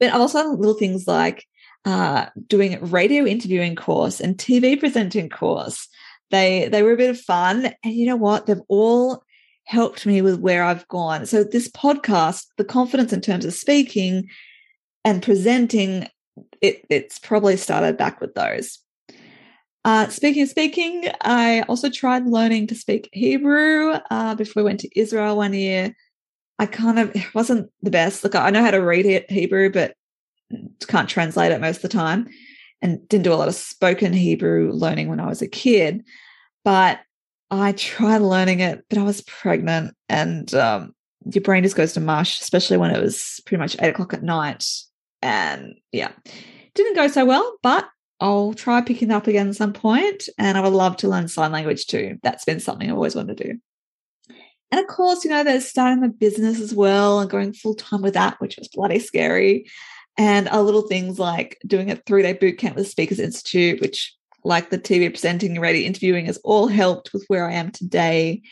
But 0.01 0.13
I've 0.13 0.21
also 0.21 0.43
done 0.43 0.59
little 0.59 0.75
things 0.75 1.07
like 1.07 1.47
uh, 1.85 2.27
doing 2.49 2.79
radio 2.91 3.25
interviewing 3.25 3.77
course 3.77 4.21
and 4.21 4.37
TV 4.37 4.79
presenting 4.79 5.29
course. 5.29 5.89
They 6.33 6.69
they 6.69 6.83
were 6.83 6.93
a 6.93 6.97
bit 6.97 7.11
of 7.11 7.21
fun, 7.21 7.73
and 7.85 7.95
you 7.95 8.07
know 8.07 8.17
what? 8.17 8.47
They've 8.47 8.61
all 8.69 9.23
helped 9.65 10.07
me 10.07 10.21
with 10.23 10.41
where 10.41 10.65
I've 10.65 10.89
gone. 10.89 11.27
So, 11.27 11.45
this 11.45 11.71
podcast, 11.71 12.47
the 12.57 12.65
confidence 12.65 13.13
in 13.13 13.21
terms 13.21 13.45
of 13.45 13.55
speaking 13.55 14.29
and 15.05 15.23
presenting, 15.23 16.09
it, 16.61 16.85
it's 16.91 17.19
probably 17.19 17.57
started 17.57 17.97
back 17.97 18.21
with 18.21 18.35
those. 18.35 18.81
Uh, 19.85 20.09
speaking 20.09 20.43
of 20.43 20.49
speaking, 20.49 21.09
I 21.21 21.63
also 21.69 21.91
tried 21.91 22.27
learning 22.27 22.69
to 22.69 22.75
speak 22.75 23.09
Hebrew 23.13 23.97
uh, 24.11 24.35
before 24.35 24.63
we 24.63 24.69
went 24.69 24.81
to 24.81 24.99
Israel 24.99 25.37
one 25.37 25.55
year. 25.55 25.95
I 26.59 26.67
kind 26.67 26.99
of 26.99 27.15
it 27.15 27.35
wasn't 27.35 27.71
the 27.83 27.91
best. 27.91 28.25
Look, 28.25 28.35
I 28.35 28.51
know 28.51 28.63
how 28.63 28.71
to 28.71 28.79
read 28.79 29.07
it, 29.07 29.31
Hebrew, 29.31 29.71
but 29.71 29.95
can't 30.87 31.09
translate 31.09 31.53
it 31.53 31.61
most 31.61 31.77
of 31.77 31.83
the 31.83 31.89
time, 31.89 32.29
and 32.83 33.09
didn't 33.09 33.25
do 33.25 33.33
a 33.33 33.37
lot 33.37 33.49
of 33.49 33.55
spoken 33.55 34.13
Hebrew 34.13 34.73
learning 34.73 35.09
when 35.09 35.21
I 35.21 35.29
was 35.29 35.41
a 35.41 35.49
kid. 35.49 36.05
But 36.65 37.01
I 37.51 37.73
tried 37.73 38.19
learning 38.19 38.61
it, 38.61 38.85
but 38.89 38.99
I 38.99 39.03
was 39.03 39.23
pregnant 39.23 39.95
and 40.09 40.53
um, 40.55 40.95
your 41.25 41.43
brain 41.43 41.63
just 41.63 41.77
goes 41.77 41.93
to 41.95 42.01
mush, 42.01 42.41
especially 42.41 42.77
when 42.77 42.95
it 42.95 43.01
was 43.01 43.41
pretty 43.47 43.61
much 43.61 43.77
eight 43.81 43.91
o'clock 43.91 44.13
at 44.13 44.23
night. 44.23 44.67
And 45.21 45.75
yeah, 45.93 46.13
didn't 46.75 46.97
go 46.97 47.09
so 47.09 47.25
well, 47.25 47.57
but 47.63 47.89
I'll 48.21 48.55
try 48.55 48.81
picking 48.81 49.11
it 49.11 49.15
up 49.15 49.27
again 49.27 49.49
at 49.49 49.57
some 49.57 49.73
point, 49.73 50.29
And 50.39 50.57
I 50.57 50.61
would 50.61 50.73
love 50.73 50.97
to 50.99 51.09
learn 51.09 51.29
sign 51.29 51.53
language 51.53 51.87
too. 51.87 52.19
That's 52.23 52.45
been 52.45 52.61
something 52.61 52.89
I've 52.89 52.97
always 52.97 53.15
wanted 53.15 53.37
to 53.37 53.45
do. 53.45 53.59
And 54.71 54.81
of 54.81 54.87
course, 54.87 55.23
you 55.23 55.31
know, 55.31 55.45
there's 55.45 55.67
starting 55.67 56.03
a 56.03 56.09
business 56.09 56.59
as 56.59 56.75
well 56.75 57.21
and 57.21 57.29
going 57.29 57.53
full 57.53 57.75
time 57.75 58.01
with 58.01 58.15
that, 58.15 58.41
which 58.41 58.57
was 58.57 58.69
bloody 58.69 59.01
scary. 59.01 59.67
And 60.19 60.49
other 60.49 60.63
little 60.63 60.83
things 60.83 61.19
like 61.19 61.59
doing 61.67 61.91
a 61.91 61.97
three 61.97 62.23
day 62.23 62.35
boot 62.35 62.59
camp 62.59 62.77
with 62.77 62.89
Speakers 62.89 63.19
Institute, 63.19 63.81
which 63.81 64.15
like 64.45 64.71
the 64.71 64.79
TV 64.79 65.09
presenting, 65.09 65.59
radio 65.59 65.87
interviewing 65.87 66.27
has 66.27 66.39
all 66.45 66.67
helped 66.69 67.13
with 67.13 67.25
where 67.29 67.49
I 67.49 67.53
am 67.55 67.71
today. 67.71 68.43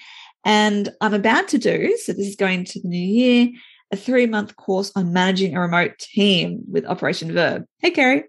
And 0.45 0.89
I'm 1.01 1.15
about 1.15 1.49
to 1.49 1.59
do, 1.59 1.97
so 2.03 2.13
this 2.13 2.29
is 2.29 2.37
going 2.37 2.65
to 2.65 2.81
the 2.81 2.89
new 2.89 2.99
year, 2.99 3.51
a 3.91 3.97
three 3.97 4.27
month 4.27 4.57
course 4.57 4.93
on 4.97 5.13
managing 5.13 5.55
a 5.57 5.61
remote 5.61 5.99
team 5.99 6.61
with 6.71 6.87
Operation 6.87 7.33
Verb. 7.33 7.65
Hey, 7.79 7.91
Carrie. 7.91 8.25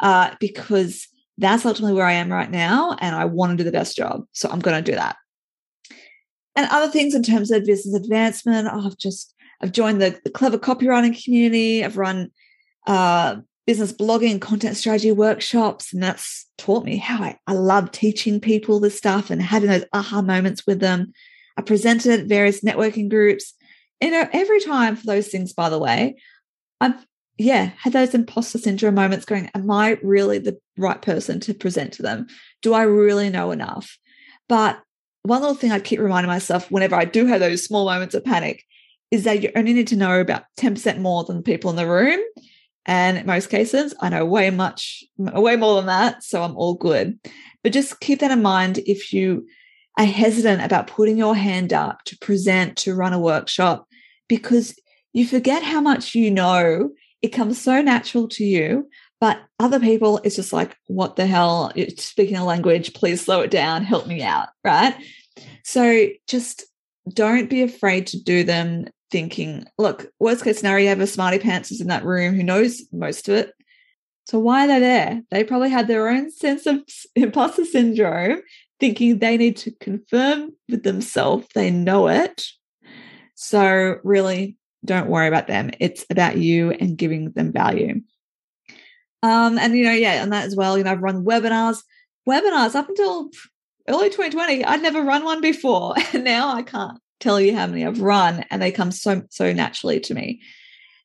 uh, 0.00 0.34
because 0.40 1.06
that's 1.38 1.64
ultimately 1.64 1.94
where 1.94 2.06
I 2.06 2.12
am 2.12 2.32
right 2.32 2.50
now. 2.50 2.96
And 3.00 3.14
I 3.14 3.24
want 3.24 3.50
to 3.50 3.56
do 3.56 3.64
the 3.64 3.72
best 3.72 3.96
job. 3.96 4.24
So 4.32 4.48
I'm 4.48 4.60
going 4.60 4.82
to 4.82 4.90
do 4.90 4.96
that. 4.96 5.16
And 6.56 6.68
other 6.70 6.90
things 6.90 7.14
in 7.14 7.22
terms 7.22 7.50
of 7.50 7.64
business 7.64 7.94
advancement, 7.94 8.68
I've 8.68 8.98
just, 8.98 9.34
I've 9.62 9.72
joined 9.72 10.02
the, 10.02 10.18
the 10.24 10.30
clever 10.30 10.58
copywriting 10.58 11.22
community. 11.22 11.84
I've 11.84 11.96
run 11.96 12.30
uh, 12.86 13.36
business 13.66 13.92
blogging, 13.92 14.40
content 14.40 14.76
strategy 14.76 15.12
workshops, 15.12 15.92
and 15.92 16.02
that's 16.02 16.46
taught 16.58 16.84
me 16.84 16.96
how 16.96 17.22
I, 17.22 17.38
I 17.46 17.52
love 17.52 17.92
teaching 17.92 18.40
people 18.40 18.80
this 18.80 18.96
stuff 18.96 19.30
and 19.30 19.40
having 19.40 19.70
those 19.70 19.84
aha 19.92 20.22
moments 20.22 20.66
with 20.66 20.80
them. 20.80 21.12
I 21.56 21.62
presented 21.62 22.20
at 22.20 22.26
various 22.26 22.62
networking 22.62 23.08
groups. 23.08 23.54
You 24.00 24.10
know, 24.10 24.28
every 24.32 24.60
time 24.60 24.96
for 24.96 25.06
those 25.06 25.28
things, 25.28 25.52
by 25.52 25.68
the 25.68 25.78
way, 25.78 26.16
I've 26.80 27.06
yeah, 27.40 27.70
had 27.78 27.94
those 27.94 28.14
imposter 28.14 28.58
syndrome 28.58 28.94
moments 28.94 29.24
going, 29.24 29.50
am 29.54 29.70
I 29.70 29.98
really 30.02 30.38
the 30.38 30.58
right 30.76 31.00
person 31.00 31.40
to 31.40 31.54
present 31.54 31.94
to 31.94 32.02
them? 32.02 32.26
Do 32.60 32.74
I 32.74 32.82
really 32.82 33.30
know 33.30 33.50
enough? 33.50 33.96
But 34.46 34.78
one 35.22 35.40
little 35.40 35.54
thing 35.54 35.72
I 35.72 35.80
keep 35.80 36.00
reminding 36.00 36.28
myself 36.28 36.70
whenever 36.70 36.96
I 36.96 37.06
do 37.06 37.24
have 37.26 37.40
those 37.40 37.64
small 37.64 37.86
moments 37.86 38.14
of 38.14 38.26
panic 38.26 38.64
is 39.10 39.24
that 39.24 39.42
you 39.42 39.50
only 39.56 39.72
need 39.72 39.86
to 39.88 39.96
know 39.96 40.20
about 40.20 40.44
10% 40.58 40.98
more 40.98 41.24
than 41.24 41.38
the 41.38 41.42
people 41.42 41.70
in 41.70 41.76
the 41.76 41.88
room. 41.88 42.20
And 42.90 43.18
in 43.18 43.26
most 43.26 43.50
cases, 43.50 43.94
I 44.00 44.08
know 44.08 44.24
way 44.24 44.50
much, 44.50 45.04
way 45.16 45.54
more 45.54 45.76
than 45.76 45.86
that. 45.86 46.24
So 46.24 46.42
I'm 46.42 46.56
all 46.56 46.74
good. 46.74 47.20
But 47.62 47.72
just 47.72 48.00
keep 48.00 48.18
that 48.18 48.32
in 48.32 48.42
mind 48.42 48.78
if 48.84 49.12
you 49.12 49.46
are 49.96 50.04
hesitant 50.04 50.60
about 50.60 50.88
putting 50.88 51.16
your 51.16 51.36
hand 51.36 51.72
up 51.72 52.02
to 52.06 52.18
present, 52.18 52.76
to 52.78 52.96
run 52.96 53.12
a 53.12 53.20
workshop, 53.20 53.86
because 54.28 54.76
you 55.12 55.24
forget 55.24 55.62
how 55.62 55.80
much 55.80 56.16
you 56.16 56.32
know. 56.32 56.90
It 57.22 57.28
comes 57.28 57.60
so 57.60 57.80
natural 57.80 58.26
to 58.30 58.44
you. 58.44 58.88
But 59.20 59.38
other 59.60 59.78
people, 59.78 60.18
it's 60.24 60.34
just 60.34 60.52
like, 60.52 60.76
what 60.86 61.14
the 61.14 61.26
hell? 61.26 61.70
You're 61.76 61.90
speaking 61.90 62.38
a 62.38 62.44
language, 62.44 62.92
please 62.92 63.24
slow 63.24 63.42
it 63.42 63.52
down, 63.52 63.84
help 63.84 64.08
me 64.08 64.22
out. 64.22 64.48
Right. 64.64 64.96
So 65.62 66.08
just 66.26 66.64
don't 67.12 67.48
be 67.48 67.62
afraid 67.62 68.08
to 68.08 68.20
do 68.20 68.42
them 68.42 68.86
thinking, 69.10 69.64
look, 69.78 70.06
worst 70.18 70.44
case 70.44 70.58
scenario, 70.58 70.84
you 70.84 70.88
have 70.88 71.00
a 71.00 71.06
smarty 71.06 71.38
pants 71.38 71.68
who's 71.68 71.80
in 71.80 71.88
that 71.88 72.04
room 72.04 72.34
who 72.34 72.42
knows 72.42 72.82
most 72.92 73.28
of 73.28 73.34
it. 73.34 73.52
So 74.26 74.38
why 74.38 74.64
are 74.64 74.68
they 74.68 74.80
there? 74.80 75.22
They 75.30 75.44
probably 75.44 75.70
had 75.70 75.88
their 75.88 76.08
own 76.08 76.30
sense 76.30 76.66
of 76.66 76.80
imposter 77.16 77.64
syndrome, 77.64 78.40
thinking 78.78 79.18
they 79.18 79.36
need 79.36 79.56
to 79.58 79.72
confirm 79.72 80.52
with 80.68 80.84
themselves 80.84 81.46
they 81.54 81.70
know 81.70 82.08
it. 82.08 82.44
So 83.34 83.98
really 84.04 84.56
don't 84.84 85.08
worry 85.08 85.28
about 85.28 85.46
them. 85.46 85.70
It's 85.80 86.04
about 86.10 86.36
you 86.36 86.70
and 86.72 86.96
giving 86.96 87.32
them 87.32 87.52
value. 87.52 88.00
Um, 89.22 89.58
and 89.58 89.76
you 89.76 89.84
know, 89.84 89.92
yeah, 89.92 90.22
and 90.22 90.32
that 90.32 90.46
as 90.46 90.56
well, 90.56 90.78
you 90.78 90.84
know, 90.84 90.92
I've 90.92 91.02
run 91.02 91.24
webinars. 91.24 91.82
Webinars 92.28 92.74
up 92.74 92.88
until 92.88 93.30
early 93.88 94.08
2020, 94.08 94.64
I'd 94.64 94.82
never 94.82 95.02
run 95.02 95.24
one 95.24 95.40
before. 95.40 95.94
And 96.12 96.24
now 96.24 96.54
I 96.54 96.62
can't 96.62 96.98
tell 97.20 97.40
you 97.40 97.54
how 97.54 97.66
many 97.66 97.84
I've 97.84 98.00
run, 98.00 98.44
and 98.50 98.60
they 98.60 98.72
come 98.72 98.90
so 98.90 99.22
so 99.30 99.52
naturally 99.52 100.00
to 100.00 100.14
me. 100.14 100.40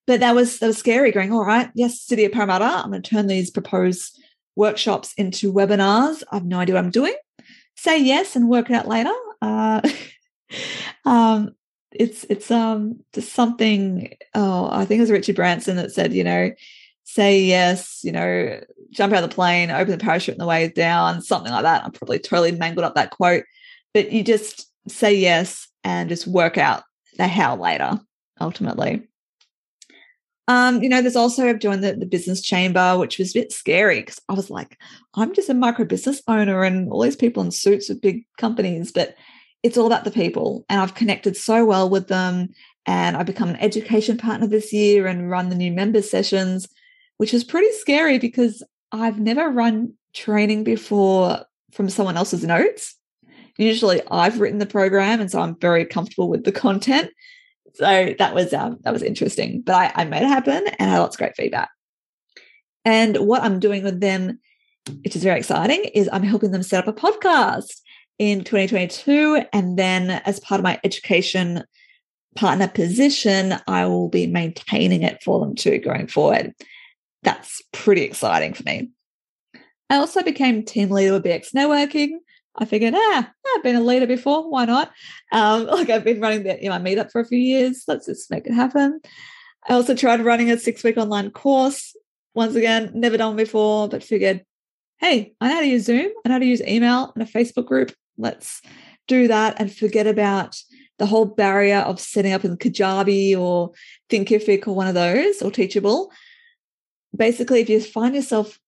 But 0.08 0.20
that 0.22 0.36
was 0.36 0.60
that 0.60 0.68
was 0.68 0.78
scary. 0.78 1.12
Going, 1.12 1.32
all 1.32 1.46
right, 1.46 1.70
yes, 1.76 2.02
City 2.02 2.26
of 2.26 2.32
Parramatta, 2.32 2.66
I'm 2.66 2.90
going 2.90 3.02
to 3.02 3.10
turn 3.10 3.28
these 3.28 3.52
proposed 3.52 4.20
workshops 4.56 5.14
into 5.18 5.54
webinars. 5.54 6.24
I've 6.32 6.46
no 6.46 6.60
idea 6.60 6.76
what 6.76 6.84
I'm 6.84 6.92
doing. 6.92 7.16
Say 7.76 8.02
yes 8.02 8.36
and 8.36 8.50
work 8.50 8.70
it 8.70 8.76
out 8.76 8.88
later. 8.88 9.14
Uh, 9.42 9.82
um, 11.06 11.56
it's 11.92 12.26
it's 12.30 12.52
um 12.52 13.00
just 13.14 13.34
something. 13.34 14.16
Oh, 14.34 14.70
I 14.72 14.86
think 14.86 15.00
it 15.00 15.04
was 15.04 15.12
Richard 15.12 15.36
Branson 15.36 15.76
that 15.78 15.92
said, 15.92 16.14
you 16.14 16.24
know, 16.24 16.52
say 17.04 17.42
yes, 17.42 18.02
you 18.04 18.12
know, 18.12 18.62
jump 18.92 19.14
out 19.14 19.24
of 19.24 19.30
the 19.30 19.36
plane, 19.36 19.72
open 19.72 19.92
the 19.92 19.98
parachute 19.98 20.36
on 20.36 20.40
the 20.40 20.46
way 20.46 20.68
down, 20.70 21.22
something 21.22 21.52
like 21.52 21.64
that. 21.64 21.84
I'm 21.84 21.92
probably 21.92 22.20
totally 22.20 22.52
mangled 22.52 22.86
up 22.86 22.96
that 22.96 23.12
quote, 23.12 23.44
but 23.94 24.12
you 24.12 24.24
just 24.24 24.70
say 24.88 25.16
yes 25.16 25.68
and 25.86 26.10
just 26.10 26.28
work 26.28 26.58
out 26.58 26.84
the 27.18 27.28
how 27.28 27.56
later, 27.56 28.02
ultimately. 28.42 29.08
Um, 30.48 30.84
you 30.84 30.90
know, 30.90 31.02
there's 31.02 31.16
also 31.16 31.48
I've 31.48 31.60
joined 31.60 31.84
the, 31.84 31.94
the 31.94 32.06
business 32.06 32.42
chamber, 32.42 32.98
which 32.98 33.18
was 33.18 33.32
a 33.32 33.40
bit 33.40 33.52
scary 33.52 34.02
because 34.02 34.20
I 34.28 34.34
was 34.34 34.50
like, 34.50 34.78
I'm 35.14 35.34
just 35.34 35.50
a 35.50 35.54
micro 35.54 35.86
business 35.86 36.22
owner 36.28 36.64
and 36.64 36.92
all 36.92 37.02
these 37.02 37.16
people 37.16 37.42
in 37.44 37.52
suits 37.52 37.88
with 37.88 38.02
big 38.02 38.26
companies, 38.38 38.92
but 38.92 39.16
it's 39.64 39.78
all 39.78 39.88
about 39.88 40.04
the 40.04 40.12
people. 40.12 40.66
And 40.70 40.82
I've 40.82 40.96
connected 40.96 41.38
so 41.38 41.66
well 41.66 41.90
with 41.90 42.08
them. 42.08 42.50
And 42.86 43.18
I've 43.18 43.26
become 43.26 43.50
an 43.50 43.56
education 43.56 44.18
partner 44.18 44.46
this 44.46 44.72
year 44.72 45.08
and 45.08 45.32
run 45.32 45.50
the 45.50 45.56
new 45.56 45.72
member 45.72 46.04
sessions, 46.04 46.68
which 47.18 47.34
is 47.34 47.44
pretty 47.44 47.72
scary 47.80 48.20
because 48.20 48.62
I've 48.92 49.20
never 49.20 49.50
run 49.50 49.94
training 50.14 50.64
before 50.64 51.44
from 51.72 51.90
someone 51.90 52.18
else's 52.18 52.44
notes 52.44 52.96
usually 53.58 54.02
I've 54.10 54.40
written 54.40 54.60
the 54.60 54.66
program, 54.66 55.22
and 55.22 55.32
so 55.32 55.40
I'm 55.40 55.58
very 55.60 55.86
comfortable 55.86 56.30
with 56.30 56.44
the 56.44 56.52
content. 56.52 57.12
So 57.76 58.14
that 58.18 58.34
was 58.34 58.54
um, 58.54 58.78
that 58.82 58.94
was 58.94 59.04
interesting, 59.04 59.62
but 59.62 59.76
I, 59.76 60.02
I 60.02 60.06
made 60.06 60.24
it 60.24 60.28
happen 60.28 60.66
and 60.80 60.90
I 60.90 60.94
had 60.94 61.00
lots 61.00 61.16
of 61.16 61.20
great 61.20 61.36
feedback. 61.36 61.70
And 62.86 63.18
what 63.18 63.44
I'm 63.44 63.60
doing 63.60 63.84
with 63.84 64.00
them, 64.00 64.40
which 65.04 65.16
is 65.16 65.24
very 65.24 65.40
exciting, 65.40 65.84
is 65.94 66.10
I'm 66.14 66.24
helping 66.24 66.52
them 66.52 66.64
set 66.64 66.88
up 66.88 66.96
a 66.96 67.00
podcast 67.00 67.82
in 68.18 68.46
2022, 68.46 69.44
and 69.52 69.78
then 69.78 70.22
as 70.26 70.40
part 70.40 70.60
of 70.60 70.64
my 70.64 70.80
education 70.84 71.64
partner 72.36 72.68
position, 72.68 73.56
I 73.68 73.86
will 73.88 74.10
be 74.10 74.28
maintaining 74.28 75.04
it 75.04 75.22
for 75.24 75.40
them 75.40 75.56
too 75.56 75.80
going 75.80 76.08
forward. 76.08 76.54
That's 77.24 77.62
pretty 77.74 78.04
exciting 78.04 78.54
for 78.54 78.64
me. 78.64 78.90
I 79.90 79.98
also 79.98 80.24
became 80.24 80.64
team 80.64 80.90
leader 80.90 81.14
with 81.14 81.24
BX 81.24 81.54
Networking. 81.54 82.20
I 82.58 82.66
figured, 82.66 82.94
ah, 82.96 83.32
I've 83.56 83.64
been 83.64 83.76
a 83.76 83.82
leader 83.82 84.08
before. 84.08 84.50
Why 84.50 84.66
not? 84.66 84.92
Um, 85.32 85.66
like 85.72 85.90
I've 85.90 86.04
been 86.04 86.22
running 86.22 86.44
the 86.44 86.58
you 86.62 86.70
know, 86.70 86.76
meetup 86.78 87.12
for 87.12 87.22
a 87.22 87.26
few 87.26 87.38
years. 87.38 87.84
Let's 87.88 88.06
just 88.06 88.32
make 88.32 88.48
it 88.48 88.54
happen. 88.54 89.02
I 89.68 89.74
also 89.74 89.96
tried 89.96 90.24
running 90.24 90.52
a 90.52 90.58
six 90.58 90.84
week 90.84 90.98
online 90.98 91.32
course. 91.32 91.96
Once 92.34 92.56
again, 92.56 92.92
never 92.94 93.18
done 93.18 93.36
before, 93.36 93.88
but 93.88 94.04
figured, 94.04 94.44
hey, 95.00 95.34
I 95.40 95.48
know 95.48 95.56
how 95.56 95.62
to 95.62 95.68
use 95.68 95.86
Zoom. 95.86 96.12
I 96.26 96.30
know 96.30 96.36
how 96.36 96.40
to 96.40 96.46
use 96.46 96.62
email 96.62 97.12
and 97.16 97.24
a 97.24 97.26
Facebook 97.26 97.66
group. 97.66 97.94
Let's 98.18 98.62
do 99.08 99.28
that 99.28 99.56
and 99.60 99.74
forget 99.74 100.08
about 100.08 100.58
the 100.98 101.06
whole 101.06 101.26
barrier 101.26 101.80
of 101.80 102.00
setting 102.00 102.34
up 102.34 102.46
in 102.46 102.58
Kajabi 102.58 103.38
or 103.38 103.72
Thinkific 104.10 104.68
or 104.68 104.76
one 104.76 104.88
of 104.88 104.94
those 104.94 105.42
or 105.42 105.52
Teachable. 105.52 106.12
Basically, 107.16 107.62
if 107.62 107.70
you 107.70 107.82
find 107.82 108.16
yourself 108.16 108.60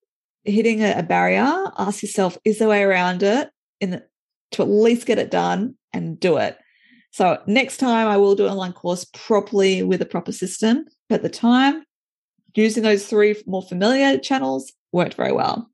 hitting 0.44 0.84
a, 0.84 1.04
barrier, 1.04 1.72
ask 1.78 2.02
yourself, 2.02 2.38
is 2.46 2.60
there 2.60 2.68
a 2.68 2.72
way 2.72 2.84
around 2.84 3.24
it? 3.24 3.50
In 3.82 3.92
the, 3.92 4.04
to 4.52 4.62
at 4.62 4.70
least 4.70 5.06
get 5.06 5.20
it 5.20 5.32
done 5.32 5.76
and 5.94 6.20
do 6.20 6.38
it. 6.38 6.58
So 7.12 7.42
next 7.48 7.78
time 7.78 8.08
I 8.08 8.18
will 8.18 8.36
do 8.36 8.46
an 8.46 8.52
online 8.52 8.74
course 8.74 9.06
properly 9.06 9.84
with 9.84 10.02
a 10.02 10.06
proper 10.06 10.32
system. 10.32 10.86
But 11.10 11.16
at 11.16 11.24
the 11.24 11.30
time, 11.30 11.84
using 12.54 12.84
those 12.84 13.08
three 13.08 13.36
more 13.46 13.62
familiar 13.62 14.18
channels 14.18 14.72
worked 14.92 15.16
very 15.16 15.32
well. 15.32 15.70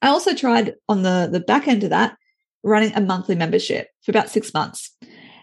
I 0.00 0.08
also 0.08 0.34
tried 0.34 0.74
on 0.88 1.02
the, 1.02 1.28
the 1.30 1.40
back 1.40 1.68
end 1.68 1.84
of 1.84 1.90
that, 1.90 2.16
running 2.62 2.92
a 2.94 3.00
monthly 3.00 3.34
membership 3.34 3.88
for 4.02 4.10
about 4.10 4.30
six 4.30 4.52
months. 4.52 4.96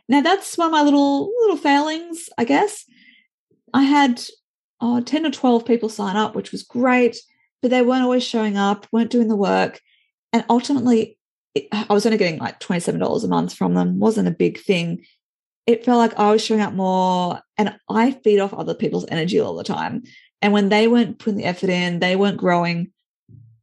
Now 0.08 0.22
that's 0.22 0.58
one 0.58 0.68
of 0.68 0.72
my 0.72 0.82
little 0.82 1.32
little 1.42 1.58
failings, 1.58 2.30
I 2.38 2.44
guess. 2.44 2.86
I 3.74 3.84
had 3.84 4.22
oh, 4.82 5.02
10 5.02 5.26
or 5.26 5.32
12 5.32 5.66
people 5.66 5.90
sign 5.90 6.16
up, 6.16 6.36
which 6.36 6.52
was 6.52 6.64
great, 6.64 7.18
but 7.62 7.72
they 7.72 7.82
weren't 7.82 8.04
always 8.04 8.24
showing 8.24 8.58
up, 8.58 8.88
weren't 8.92 9.12
doing 9.12 9.28
the 9.28 9.36
work. 9.36 9.80
And 10.34 10.46
ultimately, 10.50 11.19
I 11.56 11.86
was 11.90 12.06
only 12.06 12.18
getting 12.18 12.40
like 12.40 12.60
$27 12.60 13.24
a 13.24 13.28
month 13.28 13.54
from 13.54 13.74
them, 13.74 14.00
wasn't 14.00 14.28
a 14.28 14.32
big 14.32 14.60
thing. 14.60 15.06
It 15.66 15.86
felt 15.86 15.98
like 15.98 16.18
I 16.18 16.32
was 16.32 16.44
showing 16.44 16.62
up 16.62 16.74
more 16.74 17.42
and 17.58 17.76
I 17.90 18.12
feed 18.12 18.40
off 18.40 18.54
other 18.54 18.74
people's 18.74 19.06
energy 19.10 19.40
all 19.40 19.56
the 19.56 19.64
time. 19.64 20.04
And 20.42 20.54
when 20.54 20.70
they 20.70 20.88
weren't 20.88 21.20
putting 21.20 21.38
the 21.38 21.46
effort 21.46 21.70
in, 21.70 22.00
they 22.00 22.16
weren't 22.16 22.38
growing, 22.38 22.92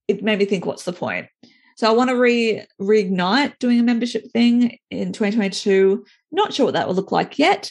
it 0.08 0.22
made 0.22 0.38
me 0.38 0.44
think, 0.44 0.66
what's 0.66 0.84
the 0.84 0.92
point? 0.92 1.28
So 1.76 1.88
I 1.88 1.92
want 1.92 2.10
to 2.10 2.16
re 2.16 2.64
reignite 2.80 3.58
doing 3.58 3.78
a 3.78 3.82
membership 3.82 4.30
thing 4.32 4.78
in 4.90 5.12
2022. 5.12 6.04
Not 6.32 6.52
sure 6.52 6.66
what 6.66 6.74
that 6.74 6.86
will 6.86 6.94
look 6.94 7.12
like 7.12 7.38
yet, 7.38 7.70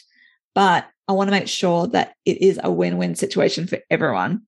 but 0.54 0.86
I 1.08 1.12
want 1.12 1.28
to 1.28 1.32
make 1.32 1.48
sure 1.48 1.86
that 1.88 2.14
it 2.24 2.42
is 2.42 2.58
a 2.62 2.70
win-win 2.70 3.14
situation 3.14 3.66
for 3.66 3.78
everyone. 3.90 4.42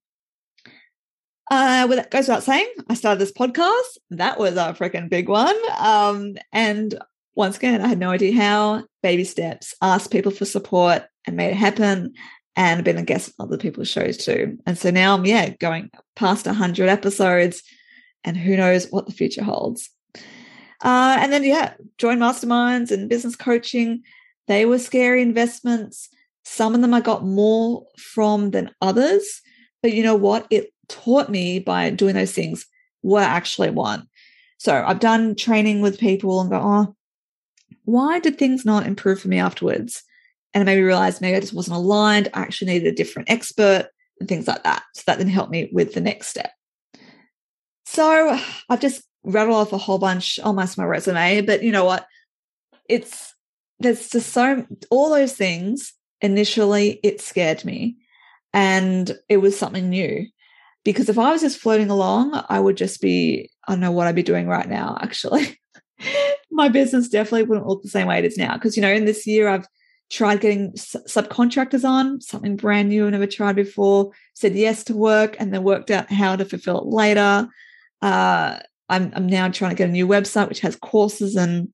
Uh, 1.51 1.87
well, 1.89 1.97
that 1.97 2.11
goes 2.11 2.29
without 2.29 2.43
saying, 2.43 2.69
I 2.89 2.95
started 2.95 3.21
this 3.21 3.33
podcast. 3.33 3.97
That 4.11 4.39
was 4.39 4.57
a 4.57 4.75
freaking 4.79 5.09
big 5.09 5.29
one. 5.29 5.57
Um, 5.79 6.37
and 6.53 6.95
once 7.35 7.57
again, 7.57 7.81
I 7.81 7.89
had 7.89 7.99
no 7.99 8.11
idea 8.11 8.35
how. 8.35 8.85
Baby 9.03 9.25
steps, 9.25 9.75
asked 9.81 10.11
people 10.11 10.33
for 10.33 10.45
support 10.45 11.05
and 11.27 11.37
made 11.37 11.51
it 11.51 11.57
happen, 11.57 12.13
and 12.57 12.85
been 12.85 12.99
a 12.99 13.03
guest 13.03 13.33
on 13.39 13.47
other 13.47 13.57
people's 13.57 13.89
shows 13.89 14.17
too. 14.17 14.59
And 14.67 14.77
so 14.77 14.91
now 14.91 15.15
I'm, 15.15 15.25
yeah, 15.25 15.51
going 15.51 15.91
past 16.17 16.47
100 16.47 16.89
episodes, 16.89 17.63
and 18.25 18.37
who 18.37 18.57
knows 18.57 18.89
what 18.91 19.07
the 19.07 19.13
future 19.13 19.45
holds. 19.45 19.89
Uh, 20.85 21.17
and 21.21 21.33
then, 21.33 21.45
yeah, 21.45 21.75
join 21.97 22.19
masterminds 22.19 22.91
and 22.91 23.09
business 23.09 23.37
coaching. 23.37 24.03
They 24.49 24.67
were 24.67 24.79
scary 24.79 25.23
investments. 25.23 26.09
Some 26.45 26.75
of 26.75 26.81
them 26.81 26.93
I 26.93 27.01
got 27.01 27.25
more 27.25 27.87
from 27.97 28.51
than 28.51 28.71
others 28.83 29.43
But 29.83 29.93
you 29.93 30.03
know 30.03 30.17
what? 30.17 30.47
It 30.51 30.73
taught 30.89 31.29
me 31.29 31.59
by 31.59 31.91
doing 31.91 32.15
those 32.15 32.33
things 32.33 32.67
what 33.03 33.23
I 33.23 33.27
actually 33.27 33.71
want. 33.71 34.09
So 34.59 34.85
I've 34.85 35.01
done 35.01 35.37
training 35.37 35.81
with 35.81 36.01
people 36.01 36.41
and 36.41 36.51
go, 36.51 36.61
oh, 36.63 36.97
why 37.85 38.19
did 38.19 38.39
things 38.39 38.65
not 38.65 38.87
improve 38.87 39.21
for 39.21 39.29
me 39.29 39.39
afterwards? 39.39 40.03
And 40.53 40.63
I 40.63 40.65
maybe 40.65 40.83
realized 40.83 41.21
maybe 41.21 41.37
I 41.37 41.41
just 41.41 41.55
wasn't 41.55 41.77
aligned. 41.77 42.29
I 42.35 42.41
actually 42.41 42.73
needed 42.73 42.93
a 42.93 42.97
different 42.97 43.31
expert 43.31 43.89
and 44.19 44.29
things 44.29 44.49
like 44.49 44.65
that. 44.65 44.83
So 44.95 45.03
that 45.07 45.19
then 45.19 45.29
helped 45.29 45.53
me 45.53 45.69
with 45.73 45.95
the 45.95 46.01
next 46.01 46.29
step. 46.29 46.51
So 47.87 48.39
I've 48.69 48.81
just 48.81 49.03
rattled 49.23 49.57
off 49.57 49.73
a 49.73 49.79
whole 49.79 49.99
bunch 49.99 50.39
almost 50.41 50.79
my 50.79 50.85
resume, 50.85 51.43
but 51.43 51.63
you 51.63 51.73
know 51.73 51.85
what? 51.85 52.07
It's 52.89 53.35
there's 53.81 54.11
just 54.11 54.33
so 54.33 54.67
all 54.91 55.11
those 55.11 55.35
things 55.35 55.93
initially 56.21 56.99
it 57.05 57.21
scared 57.21 57.65
me 57.65 57.97
and 58.59 59.17
it 59.29 59.37
was 59.37 59.57
something 59.57 59.89
new 59.89 60.27
because 60.85 61.09
if 61.09 61.17
I 61.17 61.31
was 61.31 61.43
just 61.43 61.61
floating 61.61 61.91
along, 61.91 62.43
I 62.49 62.59
would 62.59 62.77
just 62.77 63.01
be, 63.01 63.51
I 63.69 63.73
don't 63.73 63.81
know 63.81 63.93
what 63.93 64.09
I'd 64.09 64.17
be 64.17 64.25
doing 64.25 64.49
right 64.49 64.69
now, 64.69 64.99
actually. 65.01 65.61
My 66.51 66.69
business 66.69 67.09
definitely 67.09 67.45
wouldn't 67.45 67.69
look 67.69 67.83
the 67.83 67.89
same 67.89 68.09
way 68.09 68.19
it 68.19 68.25
is 68.25 68.37
now. 68.37 68.55
Because, 68.55 68.77
you 68.77 68.83
know, 68.83 68.93
in 68.93 69.05
this 69.05 69.29
year, 69.29 69.49
I've 69.49 69.69
tried 70.11 70.41
getting 70.41 70.73
subcontractors 70.73 71.89
on, 71.89 72.21
something 72.21 72.57
brand 72.57 72.89
new 72.89 73.07
I 73.07 73.11
never 73.11 73.29
tried 73.29 73.55
before, 73.55 74.11
said 74.35 74.57
yes 74.57 74.83
to 74.85 74.95
work, 74.97 75.37
and 75.39 75.55
then 75.55 75.63
worked 75.63 75.93
out 75.93 76.11
how 76.11 76.35
to 76.35 76.45
fulfill 76.45 76.81
it 76.81 76.87
later. 76.87 77.47
Uh, 78.03 78.59
I'm, 78.89 79.13
I'm 79.15 79.27
now 79.29 79.51
trying 79.51 79.71
to 79.71 79.77
get 79.77 79.89
a 79.89 79.93
new 79.93 80.09
website 80.09 80.49
which 80.49 80.61
has 80.61 80.75
courses 80.75 81.37
and 81.37 81.69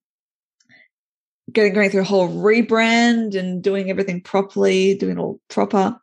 getting 1.50 1.72
going 1.72 1.88
through 1.88 2.02
a 2.02 2.04
whole 2.04 2.28
rebrand 2.28 3.38
and 3.38 3.62
doing 3.62 3.88
everything 3.88 4.20
properly, 4.20 4.96
doing 4.96 5.18
all 5.18 5.40
proper. 5.48 5.98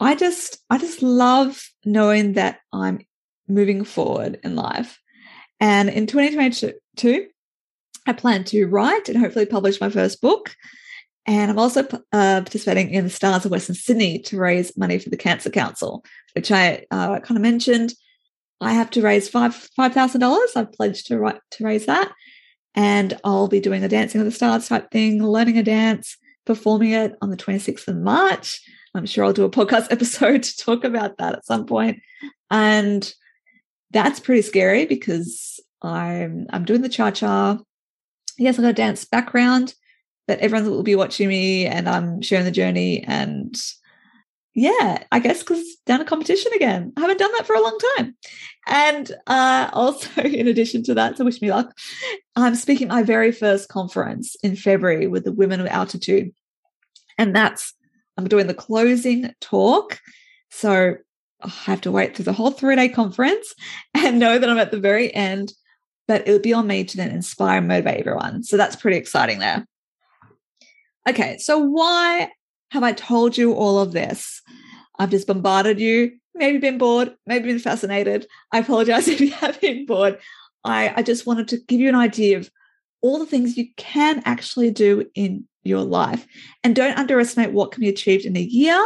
I 0.00 0.14
just 0.14 0.58
I 0.70 0.78
just 0.78 1.02
love 1.02 1.62
knowing 1.84 2.32
that 2.32 2.60
I'm 2.72 3.00
moving 3.48 3.84
forward 3.84 4.40
in 4.42 4.56
life. 4.56 4.98
And 5.60 5.90
in 5.90 6.06
2022, 6.06 7.26
I 8.06 8.12
plan 8.14 8.44
to 8.44 8.66
write 8.66 9.08
and 9.08 9.18
hopefully 9.18 9.44
publish 9.44 9.80
my 9.80 9.90
first 9.90 10.22
book. 10.22 10.54
And 11.26 11.50
I'm 11.50 11.58
also 11.58 11.82
uh, 12.12 12.40
participating 12.40 12.90
in 12.90 13.04
the 13.04 13.10
Stars 13.10 13.44
of 13.44 13.50
Western 13.50 13.76
Sydney 13.76 14.20
to 14.20 14.38
raise 14.38 14.76
money 14.76 14.98
for 14.98 15.10
the 15.10 15.18
Cancer 15.18 15.50
Council, 15.50 16.02
which 16.34 16.50
I 16.50 16.86
uh, 16.90 17.20
kind 17.20 17.36
of 17.36 17.42
mentioned. 17.42 17.92
I 18.62 18.72
have 18.72 18.90
to 18.90 19.02
raise 19.02 19.28
five 19.28 19.54
five 19.76 19.92
thousand 19.92 20.22
dollars. 20.22 20.52
I've 20.56 20.72
pledged 20.72 21.06
to 21.08 21.18
write 21.18 21.40
to 21.52 21.64
raise 21.64 21.86
that, 21.86 22.10
and 22.74 23.18
I'll 23.22 23.48
be 23.48 23.60
doing 23.60 23.84
a 23.84 23.88
Dancing 23.88 24.20
with 24.20 24.28
the 24.28 24.36
Stars 24.36 24.68
type 24.68 24.90
thing, 24.90 25.22
learning 25.22 25.58
a 25.58 25.62
dance, 25.62 26.16
performing 26.46 26.92
it 26.92 27.14
on 27.20 27.30
the 27.30 27.36
26th 27.36 27.86
of 27.88 27.96
March. 27.96 28.62
I'm 28.94 29.06
sure 29.06 29.24
I'll 29.24 29.32
do 29.32 29.44
a 29.44 29.50
podcast 29.50 29.86
episode 29.90 30.42
to 30.42 30.56
talk 30.56 30.84
about 30.84 31.18
that 31.18 31.34
at 31.34 31.46
some 31.46 31.66
point. 31.66 32.02
And 32.50 33.12
that's 33.90 34.20
pretty 34.20 34.42
scary 34.42 34.86
because 34.86 35.60
I'm 35.82 36.46
I'm 36.50 36.64
doing 36.64 36.82
the 36.82 36.88
cha-cha. 36.88 37.58
Yes, 38.38 38.58
I've 38.58 38.62
got 38.62 38.70
a 38.70 38.74
dance 38.74 39.04
background, 39.04 39.74
but 40.26 40.38
everyone 40.40 40.70
will 40.70 40.82
be 40.82 40.96
watching 40.96 41.28
me 41.28 41.66
and 41.66 41.88
I'm 41.88 42.22
sharing 42.22 42.44
the 42.44 42.50
journey. 42.50 43.02
And 43.04 43.56
yeah, 44.54 45.04
I 45.12 45.20
guess 45.20 45.40
because 45.40 45.64
down 45.86 46.00
a 46.00 46.04
competition 46.04 46.52
again. 46.54 46.92
I 46.96 47.00
haven't 47.00 47.18
done 47.18 47.32
that 47.32 47.46
for 47.46 47.54
a 47.54 47.62
long 47.62 47.78
time. 47.96 48.16
And 48.66 49.12
uh, 49.26 49.70
also, 49.72 50.22
in 50.22 50.48
addition 50.48 50.82
to 50.84 50.94
that, 50.94 51.16
so 51.16 51.24
wish 51.24 51.40
me 51.40 51.50
luck. 51.50 51.76
I'm 52.36 52.54
speaking 52.54 52.88
my 52.88 53.02
very 53.02 53.32
first 53.32 53.68
conference 53.68 54.36
in 54.42 54.56
February 54.56 55.06
with 55.06 55.24
the 55.24 55.32
Women 55.32 55.60
of 55.60 55.66
Altitude. 55.66 56.32
And 57.18 57.34
that's 57.34 57.74
I'm 58.20 58.28
doing 58.28 58.46
the 58.46 58.54
closing 58.54 59.32
talk. 59.40 59.98
So 60.50 60.96
I 61.42 61.48
have 61.48 61.80
to 61.82 61.90
wait 61.90 62.14
through 62.14 62.26
the 62.26 62.32
whole 62.32 62.50
three 62.50 62.76
day 62.76 62.88
conference 62.88 63.54
and 63.94 64.18
know 64.18 64.38
that 64.38 64.48
I'm 64.48 64.58
at 64.58 64.70
the 64.70 64.80
very 64.80 65.12
end, 65.14 65.52
but 66.06 66.28
it'll 66.28 66.40
be 66.40 66.52
on 66.52 66.66
me 66.66 66.84
to 66.84 66.96
then 66.96 67.10
inspire 67.10 67.58
and 67.58 67.68
motivate 67.68 68.00
everyone. 68.00 68.42
So 68.42 68.56
that's 68.56 68.76
pretty 68.76 68.98
exciting 68.98 69.38
there. 69.38 69.66
Okay, 71.08 71.38
so 71.38 71.58
why 71.58 72.30
have 72.72 72.82
I 72.82 72.92
told 72.92 73.38
you 73.38 73.54
all 73.54 73.78
of 73.78 73.92
this? 73.92 74.42
I've 74.98 75.10
just 75.10 75.26
bombarded 75.26 75.80
you, 75.80 76.12
maybe 76.34 76.58
been 76.58 76.76
bored, 76.76 77.16
maybe 77.26 77.46
been 77.48 77.58
fascinated. 77.58 78.26
I 78.52 78.58
apologize 78.58 79.08
if 79.08 79.20
you 79.20 79.30
have 79.30 79.58
been 79.60 79.86
bored. 79.86 80.18
I, 80.62 80.92
I 80.96 81.02
just 81.02 81.26
wanted 81.26 81.48
to 81.48 81.56
give 81.56 81.80
you 81.80 81.88
an 81.88 81.94
idea 81.94 82.36
of 82.36 82.50
all 83.00 83.18
the 83.18 83.24
things 83.24 83.56
you 83.56 83.68
can 83.78 84.20
actually 84.26 84.70
do 84.70 85.06
in 85.14 85.48
your 85.62 85.82
life. 85.82 86.26
And 86.64 86.74
don't 86.74 86.98
underestimate 86.98 87.52
what 87.52 87.72
can 87.72 87.80
be 87.80 87.88
achieved 87.88 88.24
in 88.24 88.36
a 88.36 88.40
year. 88.40 88.80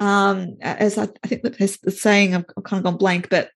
Um, 0.00 0.56
as 0.60 0.98
I, 0.98 1.08
I 1.22 1.28
think 1.28 1.42
the, 1.42 1.78
the 1.82 1.90
saying, 1.90 2.34
I've, 2.34 2.44
I've 2.56 2.64
kind 2.64 2.78
of 2.78 2.84
gone 2.84 2.98
blank, 2.98 3.28
but 3.30 3.50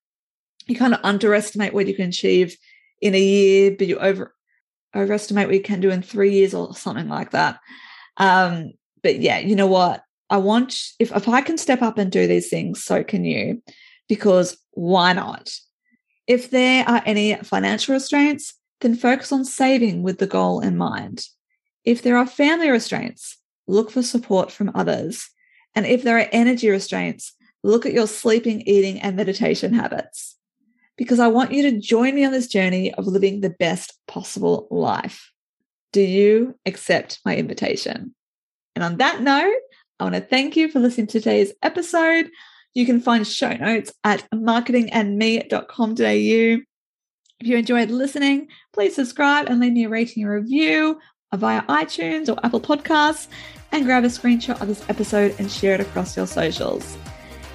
you 0.66 0.76
kind 0.76 0.94
of 0.94 1.00
underestimate 1.02 1.74
what 1.74 1.86
you 1.88 1.94
can 1.94 2.08
achieve 2.08 2.56
in 3.00 3.14
a 3.14 3.20
year, 3.20 3.74
but 3.76 3.86
you 3.86 3.98
over 3.98 4.34
overestimate 4.94 5.46
what 5.46 5.54
you 5.54 5.62
can 5.62 5.80
do 5.80 5.90
in 5.90 6.02
three 6.02 6.32
years 6.32 6.54
or 6.54 6.74
something 6.74 7.08
like 7.08 7.32
that. 7.32 7.58
Um, 8.16 8.72
but 9.02 9.20
yeah, 9.20 9.38
you 9.38 9.54
know 9.54 9.66
what? 9.66 10.02
I 10.30 10.36
want 10.36 10.78
if 10.98 11.14
if 11.14 11.28
I 11.28 11.40
can 11.40 11.58
step 11.58 11.82
up 11.82 11.98
and 11.98 12.12
do 12.12 12.26
these 12.26 12.48
things, 12.48 12.84
so 12.84 13.02
can 13.02 13.24
you. 13.24 13.62
Because 14.08 14.56
why 14.72 15.12
not? 15.12 15.50
If 16.26 16.50
there 16.50 16.86
are 16.88 17.02
any 17.06 17.34
financial 17.36 17.94
restraints, 17.94 18.54
then 18.80 18.94
focus 18.94 19.32
on 19.32 19.44
saving 19.44 20.02
with 20.02 20.18
the 20.18 20.26
goal 20.26 20.60
in 20.60 20.76
mind. 20.76 21.24
If 21.88 22.02
there 22.02 22.18
are 22.18 22.26
family 22.26 22.68
restraints, 22.68 23.38
look 23.66 23.90
for 23.90 24.02
support 24.02 24.52
from 24.52 24.70
others. 24.74 25.30
And 25.74 25.86
if 25.86 26.02
there 26.02 26.18
are 26.18 26.28
energy 26.32 26.68
restraints, 26.68 27.32
look 27.62 27.86
at 27.86 27.94
your 27.94 28.06
sleeping, 28.06 28.60
eating, 28.66 29.00
and 29.00 29.16
meditation 29.16 29.72
habits. 29.72 30.36
Because 30.98 31.18
I 31.18 31.28
want 31.28 31.52
you 31.52 31.62
to 31.62 31.80
join 31.80 32.14
me 32.14 32.26
on 32.26 32.32
this 32.32 32.46
journey 32.46 32.92
of 32.92 33.06
living 33.06 33.40
the 33.40 33.48
best 33.48 33.94
possible 34.06 34.68
life. 34.70 35.32
Do 35.94 36.02
you 36.02 36.58
accept 36.66 37.20
my 37.24 37.34
invitation? 37.34 38.14
And 38.74 38.84
on 38.84 38.98
that 38.98 39.22
note, 39.22 39.56
I 39.98 40.04
want 40.04 40.14
to 40.14 40.20
thank 40.20 40.56
you 40.56 40.68
for 40.68 40.80
listening 40.80 41.06
to 41.06 41.20
today's 41.20 41.54
episode. 41.62 42.28
You 42.74 42.84
can 42.84 43.00
find 43.00 43.26
show 43.26 43.54
notes 43.54 43.94
at 44.04 44.28
marketingandme.com.au. 44.30 46.62
If 47.40 47.46
you 47.46 47.56
enjoyed 47.56 47.90
listening, 47.90 48.48
please 48.74 48.94
subscribe 48.94 49.48
and 49.48 49.58
leave 49.58 49.72
me 49.72 49.84
a 49.84 49.88
rating 49.88 50.24
and 50.24 50.32
review 50.32 50.98
via 51.36 51.62
iTunes 51.62 52.28
or 52.28 52.38
Apple 52.44 52.60
Podcasts 52.60 53.28
and 53.72 53.84
grab 53.84 54.04
a 54.04 54.08
screenshot 54.08 54.60
of 54.60 54.68
this 54.68 54.88
episode 54.88 55.34
and 55.38 55.50
share 55.50 55.74
it 55.74 55.80
across 55.80 56.16
your 56.16 56.26
socials. 56.26 56.96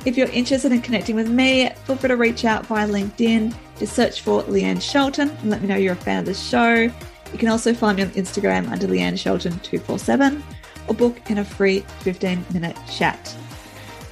If 0.05 0.17
you're 0.17 0.27
interested 0.29 0.71
in 0.71 0.81
connecting 0.81 1.15
with 1.15 1.29
me, 1.29 1.69
feel 1.85 1.95
free 1.95 2.09
to 2.09 2.17
reach 2.17 2.45
out 2.45 2.65
via 2.67 2.87
LinkedIn. 2.87 3.55
Just 3.79 3.95
search 3.95 4.21
for 4.21 4.43
Leanne 4.43 4.81
Shelton 4.81 5.29
and 5.29 5.49
let 5.49 5.61
me 5.61 5.67
know 5.67 5.75
you're 5.75 5.93
a 5.93 5.95
fan 5.95 6.19
of 6.19 6.25
the 6.25 6.33
show. 6.33 6.73
You 6.73 7.39
can 7.39 7.47
also 7.47 7.73
find 7.73 7.97
me 7.97 8.03
on 8.03 8.09
Instagram 8.11 8.69
under 8.69 8.85
Leanne 8.85 9.13
Shelton247 9.13 10.41
or 10.87 10.93
book 10.93 11.31
in 11.31 11.39
a 11.39 11.45
free 11.45 11.79
15 12.01 12.45
minute 12.53 12.77
chat. 12.91 13.35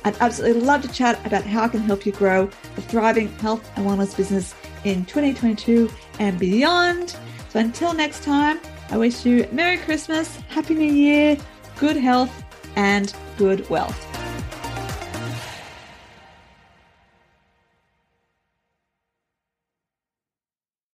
I'd 0.04 0.18
absolutely 0.22 0.64
love 0.64 0.82
to 0.82 0.88
chat 0.88 1.24
about 1.26 1.44
how 1.44 1.64
I 1.64 1.68
can 1.68 1.82
help 1.82 2.06
you 2.06 2.14
grow 2.14 2.50
a 2.78 2.82
thriving 2.82 3.28
health 3.38 3.70
and 3.76 3.86
wellness 3.86 4.18
business 4.18 4.56
in 4.86 5.06
2022 5.06 5.92
and 6.20 6.40
beyond. 6.40 7.16
So 7.50 7.60
until 7.60 7.94
next 7.94 8.24
time, 8.24 8.60
I 8.92 8.98
wish 8.98 9.26
you 9.26 9.48
Merry 9.54 9.78
Christmas, 9.78 10.36
Happy 10.50 10.74
New 10.74 10.92
Year, 10.92 11.38
good 11.78 11.96
health, 11.96 12.44
and 12.76 13.14
good 13.38 13.68
wealth. 13.70 14.11